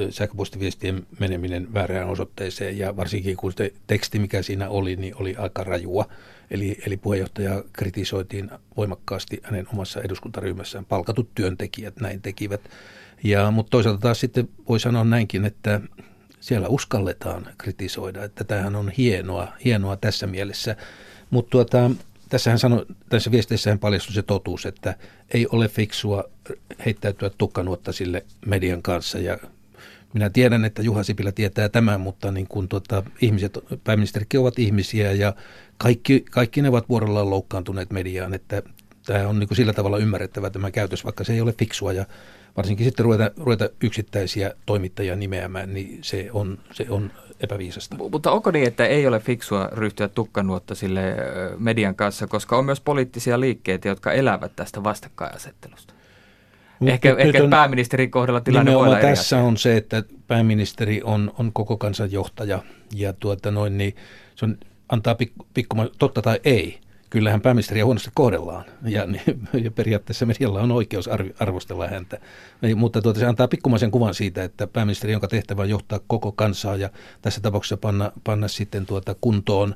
[0.10, 5.64] sähköpostiviestien meneminen väärään osoitteeseen ja varsinkin kun se teksti, mikä siinä oli, niin oli aika
[5.64, 6.06] rajua.
[6.52, 10.86] Eli, eli puheenjohtaja kritisoitiin voimakkaasti hänen omassa eduskuntaryhmässään.
[10.86, 12.62] Palkatut työntekijät näin tekivät.
[13.24, 15.82] Ja, mutta toisaalta taas sitten voi sanoa näinkin, että
[16.40, 20.76] siellä uskalletaan kritisoida, että tämähän on hienoa, hienoa tässä mielessä.
[21.30, 21.92] Mutta tuota,
[22.30, 24.96] tässähän sano, tässä viesteissähän paljastui se totuus, että
[25.34, 26.24] ei ole fiksua
[26.86, 29.38] heittäytyä tukkanuotta sille median kanssa ja
[30.16, 35.12] minä tiedän, että Juha Sipilä tietää tämän, mutta niin kuin tuota, ihmiset, pääministerikin ovat ihmisiä
[35.12, 35.34] ja
[35.78, 38.64] kaikki, kaikki ne ovat vuorollaan loukkaantuneet mediaan, että
[39.06, 42.06] tämä on niin kuin sillä tavalla ymmärrettävä tämä käytös, vaikka se ei ole fiksua ja
[42.58, 47.96] varsinkin sitten ruveta, ruveta yksittäisiä toimittajia nimeämään, niin se on, se on epäviisasta.
[47.96, 51.16] Mutta onko niin, että ei ole fiksua ryhtyä tukkanuotta sille
[51.58, 55.94] median kanssa, koska on myös poliittisia liikkeitä, jotka elävät tästä vastakkainasettelusta?
[56.86, 61.34] Ehkä, nyt ehkä on, pääministerin kohdalla tilanne voi olla tässä on se, että pääministeri on,
[61.40, 62.64] on koko kansan johtaja
[62.96, 63.96] ja tuota noin, niin
[64.36, 64.58] se on,
[64.90, 68.66] antaa pikku, pikku, totta tai ei, kyllähän pääministeriä huonosti kohdellaan.
[68.84, 69.08] Ja,
[69.64, 71.10] ja periaatteessa medialla on oikeus
[71.40, 72.20] arvostella häntä.
[72.76, 76.76] Mutta tuota, se antaa pikkumaisen kuvan siitä, että pääministeri, jonka tehtävä on johtaa koko kansaa
[76.76, 76.90] ja
[77.22, 79.76] tässä tapauksessa panna, panna sitten tuota kuntoon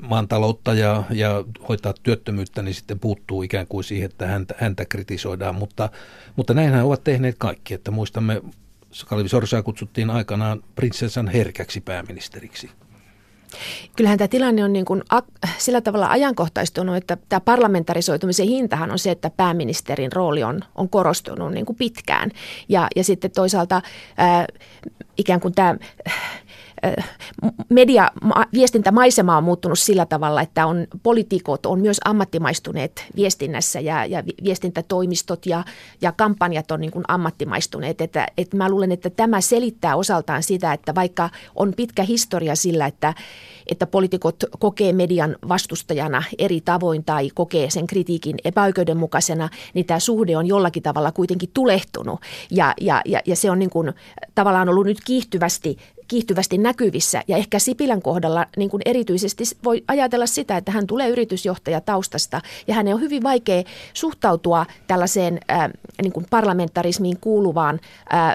[0.00, 4.84] maan taloutta ja, ja hoitaa työttömyyttä, niin sitten puuttuu ikään kuin siihen, että häntä, häntä
[4.84, 5.54] kritisoidaan.
[5.54, 5.90] Mutta,
[6.36, 8.42] mutta näinhän ovat tehneet kaikki, että muistamme,
[9.06, 12.70] Kalvi Sorsaa kutsuttiin aikanaan prinsessan herkäksi pääministeriksi.
[13.96, 15.02] Kyllähän tämä tilanne on niin kuin
[15.58, 21.52] sillä tavalla ajankohtaistunut, että tämä parlamentarisoitumisen hintahan on se, että pääministerin rooli on, on korostunut
[21.52, 22.30] niin kuin pitkään.
[22.68, 23.82] Ja, ja sitten toisaalta
[24.16, 24.46] ää,
[25.16, 25.76] ikään kuin tämä
[27.68, 28.10] media,
[28.52, 35.46] viestintämaisema on muuttunut sillä tavalla, että on, poliitikot on myös ammattimaistuneet viestinnässä ja, ja viestintätoimistot
[35.46, 35.64] ja,
[36.00, 38.00] ja kampanjat on niin kuin ammattimaistuneet.
[38.00, 42.86] Että, että mä luulen, että tämä selittää osaltaan sitä, että vaikka on pitkä historia sillä,
[42.86, 43.14] että,
[43.70, 50.36] että poliitikot kokee median vastustajana eri tavoin tai kokee sen kritiikin epäoikeudenmukaisena, niin tämä suhde
[50.36, 52.20] on jollakin tavalla kuitenkin tulehtunut.
[52.50, 53.92] Ja, ja, ja, ja se on niin kuin,
[54.34, 55.76] tavallaan ollut nyt kiihtyvästi
[56.08, 57.22] kiihtyvästi näkyvissä.
[57.28, 62.40] Ja ehkä Sipilän kohdalla niin kuin erityisesti voi ajatella sitä, että hän tulee yritysjohtaja taustasta
[62.66, 63.62] ja hänen on hyvin vaikea
[63.94, 65.70] suhtautua tällaiseen äh,
[66.02, 67.80] niin kuin parlamentarismiin kuuluvaan
[68.14, 68.34] äh,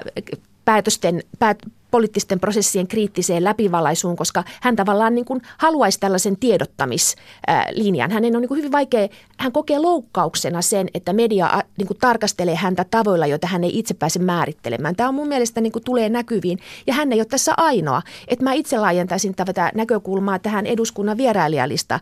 [0.64, 1.58] päätösten, päät,
[1.90, 8.10] poliittisten prosessien kriittiseen läpivalaisuun, koska hän tavallaan niin kuin haluaisi tällaisen tiedottamislinjan.
[8.10, 12.54] Hänen on niin kuin hyvin vaikea, hän kokee loukkauksena sen, että media niin kuin tarkastelee
[12.54, 14.96] häntä tavoilla, joita hän ei itse pääse määrittelemään.
[14.96, 18.02] Tämä on mun mielestä niin kuin tulee näkyviin ja hän ei ole tässä ainoa.
[18.28, 22.00] Että mä itse laajentaisin tätä näkökulmaa tähän eduskunnan vierailijalista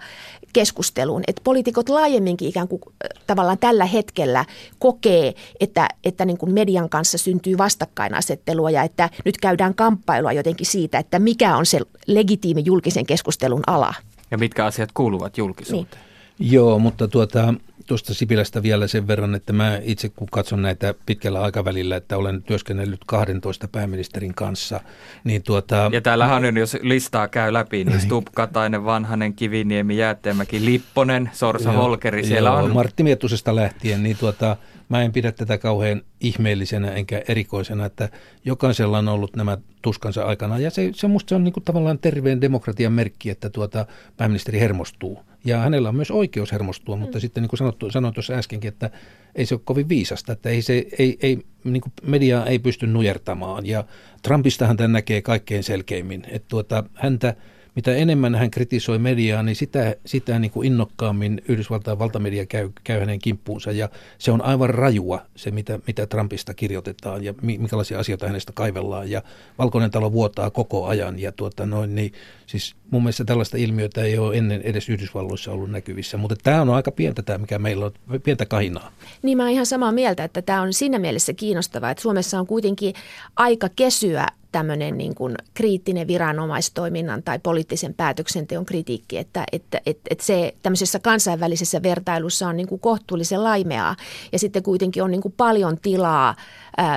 [0.53, 2.83] keskusteluun, että poliitikot laajemminkin ikään kuin
[3.27, 4.45] tavallaan tällä hetkellä
[4.79, 10.67] kokee, että, että niin kuin median kanssa syntyy vastakkainasettelua ja että nyt käydään kamppailua jotenkin
[10.67, 13.95] siitä, että mikä on se legitiimi julkisen keskustelun ala.
[14.31, 16.03] Ja mitkä asiat kuuluvat julkisuuteen.
[16.39, 16.53] Niin.
[16.53, 17.55] Joo, mutta tuota,
[17.89, 22.43] tuosta Sipilästä vielä sen verran, että mä itse kun katson näitä pitkällä aikavälillä, että olen
[22.43, 24.81] työskennellyt 12 pääministerin kanssa,
[25.25, 25.91] niin tuota...
[25.93, 31.73] Ja täällähän on, jos listaa käy läpi, niin Stubb, Katainen, Vanhanen, Kiviniemi, Jäätteenmäki, Lipponen, Sorsa,
[31.73, 32.73] joo, Holkeri, siellä joo, on...
[32.73, 34.57] Martti Miettusesta lähtien, niin tuota,
[34.89, 38.09] mä en pidä tätä kauhean ihmeellisenä enkä erikoisena, että
[38.45, 40.59] jokaisella on ollut nämä tuskansa aikana.
[40.59, 43.87] Ja se, se musta on niin kuin tavallaan terveen demokratian merkki, että tuota,
[44.17, 45.28] pääministeri hermostuu.
[45.45, 47.01] Ja hänellä on myös oikeus hermostua, mm.
[47.01, 48.91] mutta sitten niin kuin sanottu, sanoin tuossa äskenkin, että
[49.35, 52.87] ei se ole kovin viisasta, että ei se, ei, ei, niin kuin media ei pysty
[52.87, 53.67] nujertamaan.
[53.67, 53.85] Ja
[54.23, 57.35] Trumpistahan tämän näkee kaikkein selkeimmin, että tuota, häntä–
[57.79, 63.01] mitä enemmän hän kritisoi mediaa, niin sitä, sitä niin kuin innokkaammin Yhdysvaltain valtamedia käy, käy
[63.01, 63.73] hänen kimppuunsa.
[63.73, 69.11] Ja se on aivan rajua se, mitä, mitä Trumpista kirjoitetaan ja minkälaisia asioita hänestä kaivellaan.
[69.11, 69.23] Ja
[69.59, 71.19] Valkoinen talo vuotaa koko ajan.
[71.19, 72.13] Ja tuota noin, niin,
[72.47, 76.17] siis mun mielestä tällaista ilmiötä ei ole ennen edes Yhdysvalloissa ollut näkyvissä.
[76.17, 78.93] Mutta tämä on aika pientä tämä, mikä meillä on, pientä kahinaa.
[79.23, 82.47] Niin mä oon ihan samaa mieltä, että tämä on siinä mielessä kiinnostavaa, että Suomessa on
[82.47, 82.95] kuitenkin
[83.37, 90.25] aika kesyä tämmöinen niin kuin kriittinen viranomaistoiminnan tai poliittisen päätöksenteon kritiikki, että, että, että, että
[90.25, 93.97] se tämmöisessä kansainvälisessä vertailussa on niin kuin kohtuullisen laimeaa.
[94.33, 96.35] Ja sitten kuitenkin on niin kuin paljon tilaa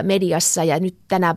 [0.03, 1.35] mediassa ja nyt tänä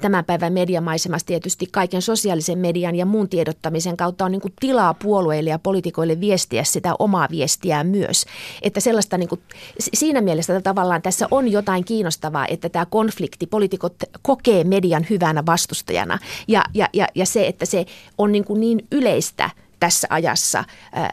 [0.00, 4.94] tämän päivän mediamaisemassa tietysti kaiken sosiaalisen median ja muun tiedottamisen kautta on niin kuin tilaa
[4.94, 8.24] puolueille ja poliitikoille viestiä sitä omaa viestiä myös.
[8.62, 9.40] Että sellaista niin kuin,
[9.78, 16.18] siinä mielessä tavallaan tässä on jotain kiinnostavaa, että tämä konflikti, poliitikot kokee median hyvänä vastustajana
[16.48, 17.86] ja, ja, ja, ja se, että se
[18.18, 19.50] on niin, kuin niin yleistä
[19.80, 20.64] tässä ajassa,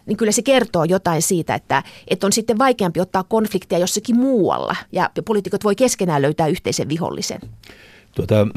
[0.06, 4.76] niin kyllä se kertoo jotain siitä, että, että on sitten vaikeampi ottaa konfliktia jossakin muualla
[4.92, 7.42] ja poliitikot voi keskenään löytää yhteisen vihollisen.
[8.16, 8.48] Tuota,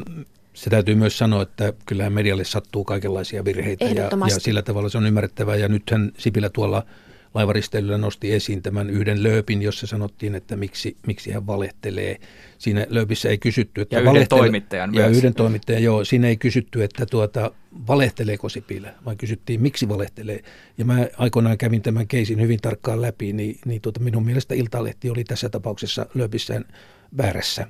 [0.54, 4.98] se täytyy myös sanoa, että kyllähän medialle sattuu kaikenlaisia virheitä ja, ja sillä tavalla se
[4.98, 5.56] on ymmärrettävää.
[5.56, 6.86] Ja nythän Sipilä tuolla
[7.34, 12.16] laivaristeilyllä nosti esiin tämän yhden lööpin, jossa sanottiin, että miksi, miksi hän valehtelee.
[12.58, 15.18] Siinä lööpissä ei kysytty, että ja yhden toimittajan ja myös.
[15.18, 16.04] yhden toimittajan, joo.
[16.04, 17.50] Siinä ei kysytty, että tuota,
[17.86, 20.42] valehteleeko Sipilä, vaan kysyttiin, miksi valehtelee.
[20.78, 25.10] Ja mä aikoinaan kävin tämän keisin hyvin tarkkaan läpi, niin, niin tuota, minun mielestä Iltalehti
[25.10, 26.64] oli tässä tapauksessa lööpissään
[27.16, 27.66] väärässä.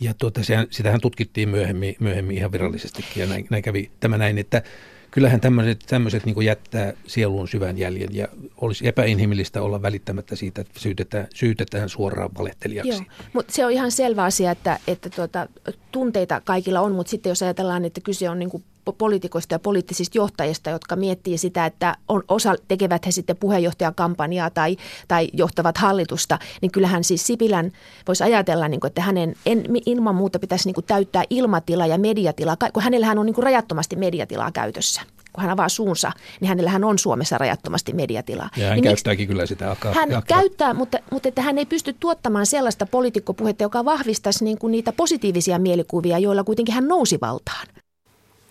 [0.00, 4.38] Ja tuota, sehän, sitähän tutkittiin myöhemmin, myöhemmin ihan virallisestikin ja näin, näin kävi tämä näin,
[4.38, 4.62] että
[5.10, 10.80] kyllähän tämmöiset, tämmöiset niin jättää sieluun syvän jäljen ja olisi epäinhimillistä olla välittämättä siitä, että
[10.80, 12.90] syytetään, syytetään suoraan valehtelijaksi.
[12.92, 15.48] Joo, mutta se on ihan selvä asia, että, että tuota,
[15.92, 20.70] tunteita kaikilla on, mutta sitten jos ajatellaan, että kyse on niin poliitikoista ja poliittisista johtajista,
[20.70, 24.76] jotka miettii sitä, että on osa, tekevät he sitten puheenjohtajakampanjaa tai,
[25.08, 27.72] tai johtavat hallitusta, niin kyllähän siis Sipilän
[28.06, 31.98] voisi ajatella, niin kuin, että hänen en, ilman muuta pitäisi niin kuin täyttää ilmatila ja
[31.98, 36.84] mediatila, kun hänellähän on niin kuin rajattomasti mediatilaa käytössä kun hän avaa suunsa, niin hänellähän
[36.84, 38.50] on Suomessa rajattomasti mediatilaa.
[38.56, 39.92] Ja hän niin käyttääkin miksi, kyllä sitä akaa.
[39.92, 40.38] Hän jakaa.
[40.38, 44.92] käyttää, mutta, mutta että hän ei pysty tuottamaan sellaista poliitikkopuhetta, joka vahvistaisi niin kuin niitä
[44.92, 47.66] positiivisia mielikuvia, joilla kuitenkin hän nousi valtaan.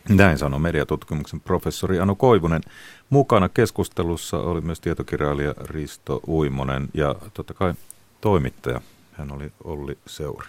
[0.10, 2.62] Näin sanoi mediatutkimuksen professori Anu Koivunen.
[3.10, 7.74] Mukana keskustelussa oli myös tietokirjailija Risto Uimonen ja totta kai
[8.22, 8.82] toimittaja.
[9.14, 10.48] Hän oli Olli Seuri.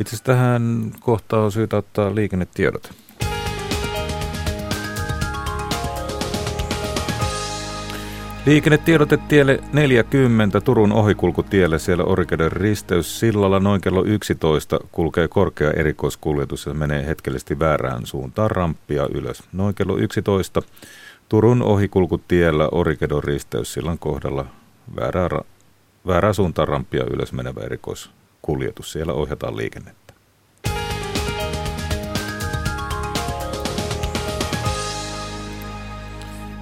[0.00, 3.09] Itse asiassa tähän kohtaan on syytä ottaa liikennetiedot.
[8.46, 16.66] Liikennetiedote tielle 40 Turun ohikulkutielle siellä Orikeuden risteys sillalla noin kello 11 kulkee korkea erikoiskuljetus
[16.66, 19.42] ja menee hetkellisesti väärään suuntaan ramppia ylös.
[19.52, 20.62] Noin kello 11
[21.28, 24.46] Turun ohikulkutiellä Orikedon risteyssillan kohdalla
[24.96, 25.28] väärää,
[26.06, 28.92] väärää suuntaan ramppia ylös menevä erikoiskuljetus.
[28.92, 29.99] Siellä ohjataan liikennettä.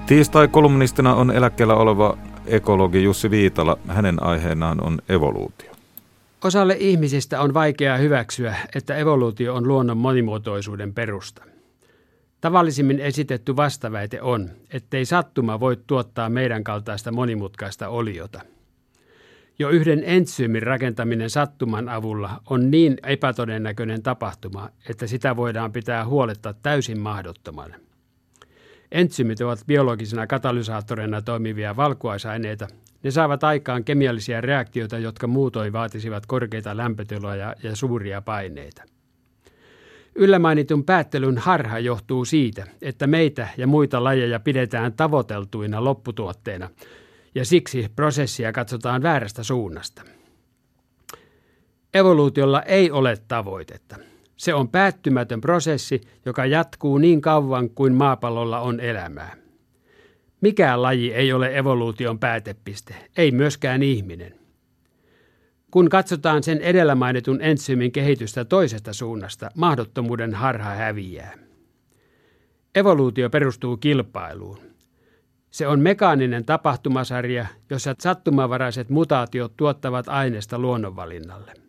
[0.08, 3.78] Tiistai-kolumnistina on eläkkeellä oleva ekologi Jussi Viitala.
[3.88, 5.72] Hänen aiheenaan on evoluutio.
[6.44, 11.44] Osalle ihmisistä on vaikeaa hyväksyä, että evoluutio on luonnon monimuotoisuuden perusta.
[12.40, 18.40] Tavallisimmin esitetty vastaväite on, ettei sattuma voi tuottaa meidän kaltaista monimutkaista oliota.
[19.58, 26.54] Jo yhden entsyymin rakentaminen sattuman avulla on niin epätodennäköinen tapahtuma, että sitä voidaan pitää huoletta
[26.62, 27.74] täysin mahdottomana.
[28.92, 32.68] Entsymit ovat biologisina katalysaattoreina toimivia valkuaisaineita.
[33.02, 38.82] Ne saavat aikaan kemiallisia reaktioita, jotka muutoin vaatisivat korkeita lämpötiloja ja suuria paineita.
[40.14, 46.70] Yllämainitun päättelyn harha johtuu siitä, että meitä ja muita lajeja pidetään tavoiteltuina lopputuotteina,
[47.34, 50.02] ja siksi prosessia katsotaan väärästä suunnasta.
[51.94, 53.96] Evoluutiolla ei ole tavoitetta.
[54.38, 59.36] Se on päättymätön prosessi, joka jatkuu niin kauan kuin maapallolla on elämää.
[60.40, 64.34] Mikään laji ei ole evoluution päätepiste, ei myöskään ihminen.
[65.70, 71.32] Kun katsotaan sen edellä mainitun entsyymin kehitystä toisesta suunnasta, mahdottomuuden harha häviää.
[72.74, 74.58] Evoluutio perustuu kilpailuun.
[75.50, 81.67] Se on mekaaninen tapahtumasarja, jossa sattumavaraiset mutaatiot tuottavat aineesta luonnonvalinnalle.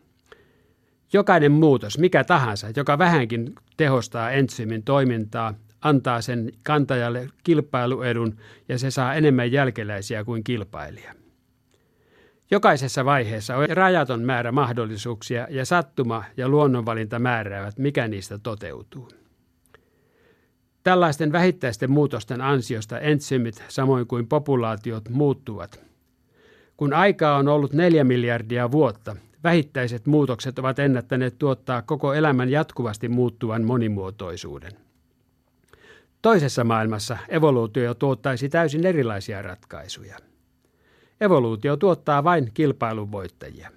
[1.13, 8.37] Jokainen muutos, mikä tahansa, joka vähänkin tehostaa entsyymin toimintaa, antaa sen kantajalle kilpailuedun
[8.69, 11.13] ja se saa enemmän jälkeläisiä kuin kilpailija.
[12.51, 19.09] Jokaisessa vaiheessa on rajaton määrä mahdollisuuksia ja sattuma ja luonnonvalinta määräävät, mikä niistä toteutuu.
[20.83, 25.81] Tällaisten vähittäisten muutosten ansiosta entsyymit samoin kuin populaatiot muuttuvat.
[26.77, 33.09] Kun aikaa on ollut neljä miljardia vuotta, vähittäiset muutokset ovat ennättäneet tuottaa koko elämän jatkuvasti
[33.09, 34.71] muuttuvan monimuotoisuuden.
[36.21, 40.17] Toisessa maailmassa evoluutio tuottaisi täysin erilaisia ratkaisuja.
[41.21, 43.71] Evoluutio tuottaa vain kilpailun voittajia.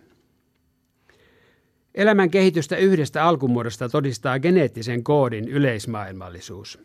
[1.95, 6.79] Elämän kehitystä yhdestä alkumuodosta todistaa geneettisen koodin yleismaailmallisuus.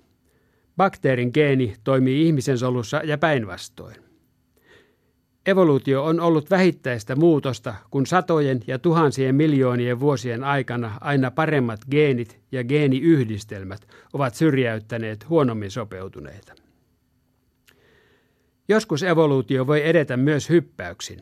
[0.77, 4.06] Bakteerin geeni toimii ihmisen solussa ja päinvastoin.
[5.47, 12.39] Evoluutio on ollut vähittäistä muutosta, kun satojen ja tuhansien miljoonien vuosien aikana aina paremmat geenit
[12.51, 16.53] ja geeniyhdistelmät ovat syrjäyttäneet huonommin sopeutuneita.
[18.69, 21.21] Joskus evoluutio voi edetä myös hyppäyksin.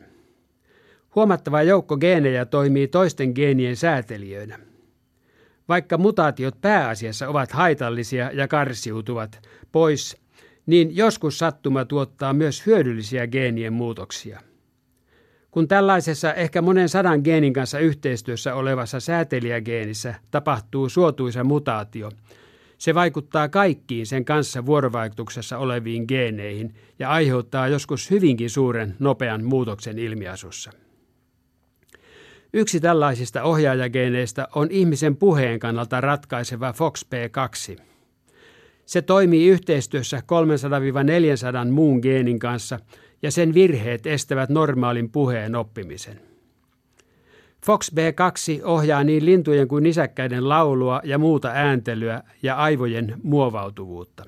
[1.14, 4.58] Huomattava joukko geenejä toimii toisten geenien säätelijöinä.
[5.68, 10.25] Vaikka mutaatiot pääasiassa ovat haitallisia ja karsiutuvat pois,
[10.66, 14.40] niin joskus sattuma tuottaa myös hyödyllisiä geenien muutoksia.
[15.50, 22.10] Kun tällaisessa ehkä monen sadan geenin kanssa yhteistyössä olevassa säätelijägeenissä tapahtuu suotuisa mutaatio,
[22.78, 29.98] Se vaikuttaa kaikkiin sen kanssa vuorovaikutuksessa oleviin geeneihin ja aiheuttaa joskus hyvinkin suuren nopean muutoksen
[29.98, 30.70] ilmiasussa.
[32.52, 37.82] Yksi tällaisista ohjaajageeneistä on ihmisen puheen kannalta ratkaiseva FOXP2.
[38.86, 40.22] Se toimii yhteistyössä
[41.68, 42.78] 300-400 muun geenin kanssa
[43.22, 46.20] ja sen virheet estävät normaalin puheen oppimisen.
[47.66, 54.24] FOXB2 ohjaa niin lintujen kuin nisäkkäiden laulua ja muuta ääntelyä ja aivojen muovautuvuutta.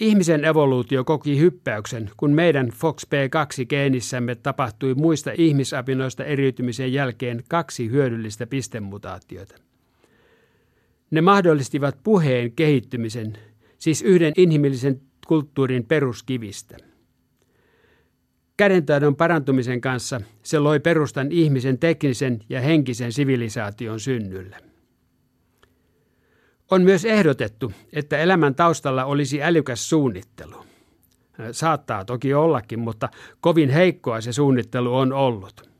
[0.00, 9.69] Ihmisen evoluutio koki hyppäyksen, kun meidän FOXP2-geenissämme tapahtui muista ihmisapinoista eriytymisen jälkeen kaksi hyödyllistä pistemutaatiota.
[11.10, 13.38] Ne mahdollistivat puheen kehittymisen,
[13.78, 16.76] siis yhden inhimillisen kulttuurin peruskivistä.
[18.56, 24.56] Kädentaidon parantumisen kanssa se loi perustan ihmisen teknisen ja henkisen sivilisaation synnylle.
[26.70, 30.64] On myös ehdotettu, että elämän taustalla olisi älykäs suunnittelu.
[31.52, 33.08] Saattaa toki ollakin, mutta
[33.40, 35.70] kovin heikkoa se suunnittelu on ollut.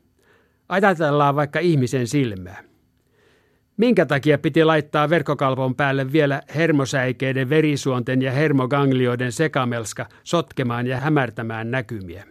[0.69, 2.70] Ajatellaan vaikka ihmisen silmää.
[3.81, 11.71] Minkä takia piti laittaa verkkokalvon päälle vielä hermosäikeiden, verisuonten ja hermoganglioiden sekamelska sotkemaan ja hämärtämään
[11.71, 12.23] näkymiä?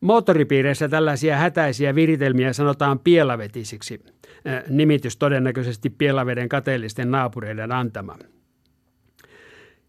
[0.00, 4.00] Moottoripiireissä tällaisia hätäisiä viritelmiä sanotaan pielavetisiksi,
[4.68, 8.18] nimitys todennäköisesti pielaveden kateellisten naapureiden antama.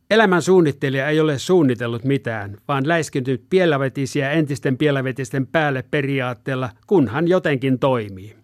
[0.09, 7.79] Elämän suunnittelija ei ole suunnitellut mitään, vaan läiskynyt pielavetisiä entisten pielavetisten päälle periaatteella, kunhan jotenkin
[7.79, 8.36] toimii.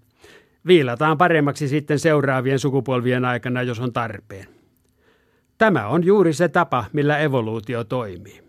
[0.68, 4.48] Viilataan paremmaksi sitten seuraavien sukupolvien aikana, jos on tarpeen.
[5.58, 8.44] Tämä on juuri se tapa, millä evoluutio toimii.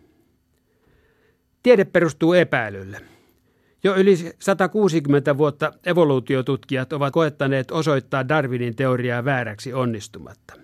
[1.62, 3.00] Tiede perustuu epäilylle.
[3.84, 10.54] Jo yli 160 vuotta evoluutiotutkijat ovat koettaneet osoittaa Darwinin teoriaa vääräksi onnistumatta.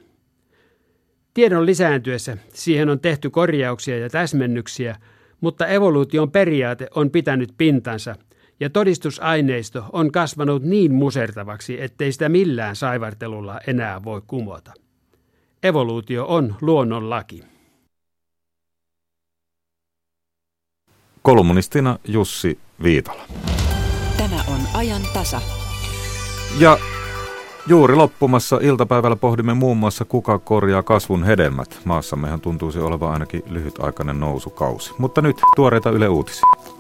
[1.34, 4.96] Tiedon lisääntyessä siihen on tehty korjauksia ja täsmennyksiä,
[5.40, 8.16] mutta evoluution periaate on pitänyt pintansa
[8.60, 14.72] ja todistusaineisto on kasvanut niin musertavaksi, ettei sitä millään saivartelulla enää voi kumota.
[15.62, 17.42] Evoluutio on luonnonlaki.
[21.22, 23.22] Kolumnistina Jussi Viitala.
[24.18, 25.40] Tämä on ajan tasa.
[26.58, 26.78] Ja
[27.66, 31.80] juuri loppumassa iltapäivällä pohdimme muun muassa, kuka korjaa kasvun hedelmät.
[31.84, 34.94] Maassammehan tuntuisi olevan ainakin lyhytaikainen nousukausi.
[34.98, 36.79] Mutta nyt tuoreita Yle Uutisia.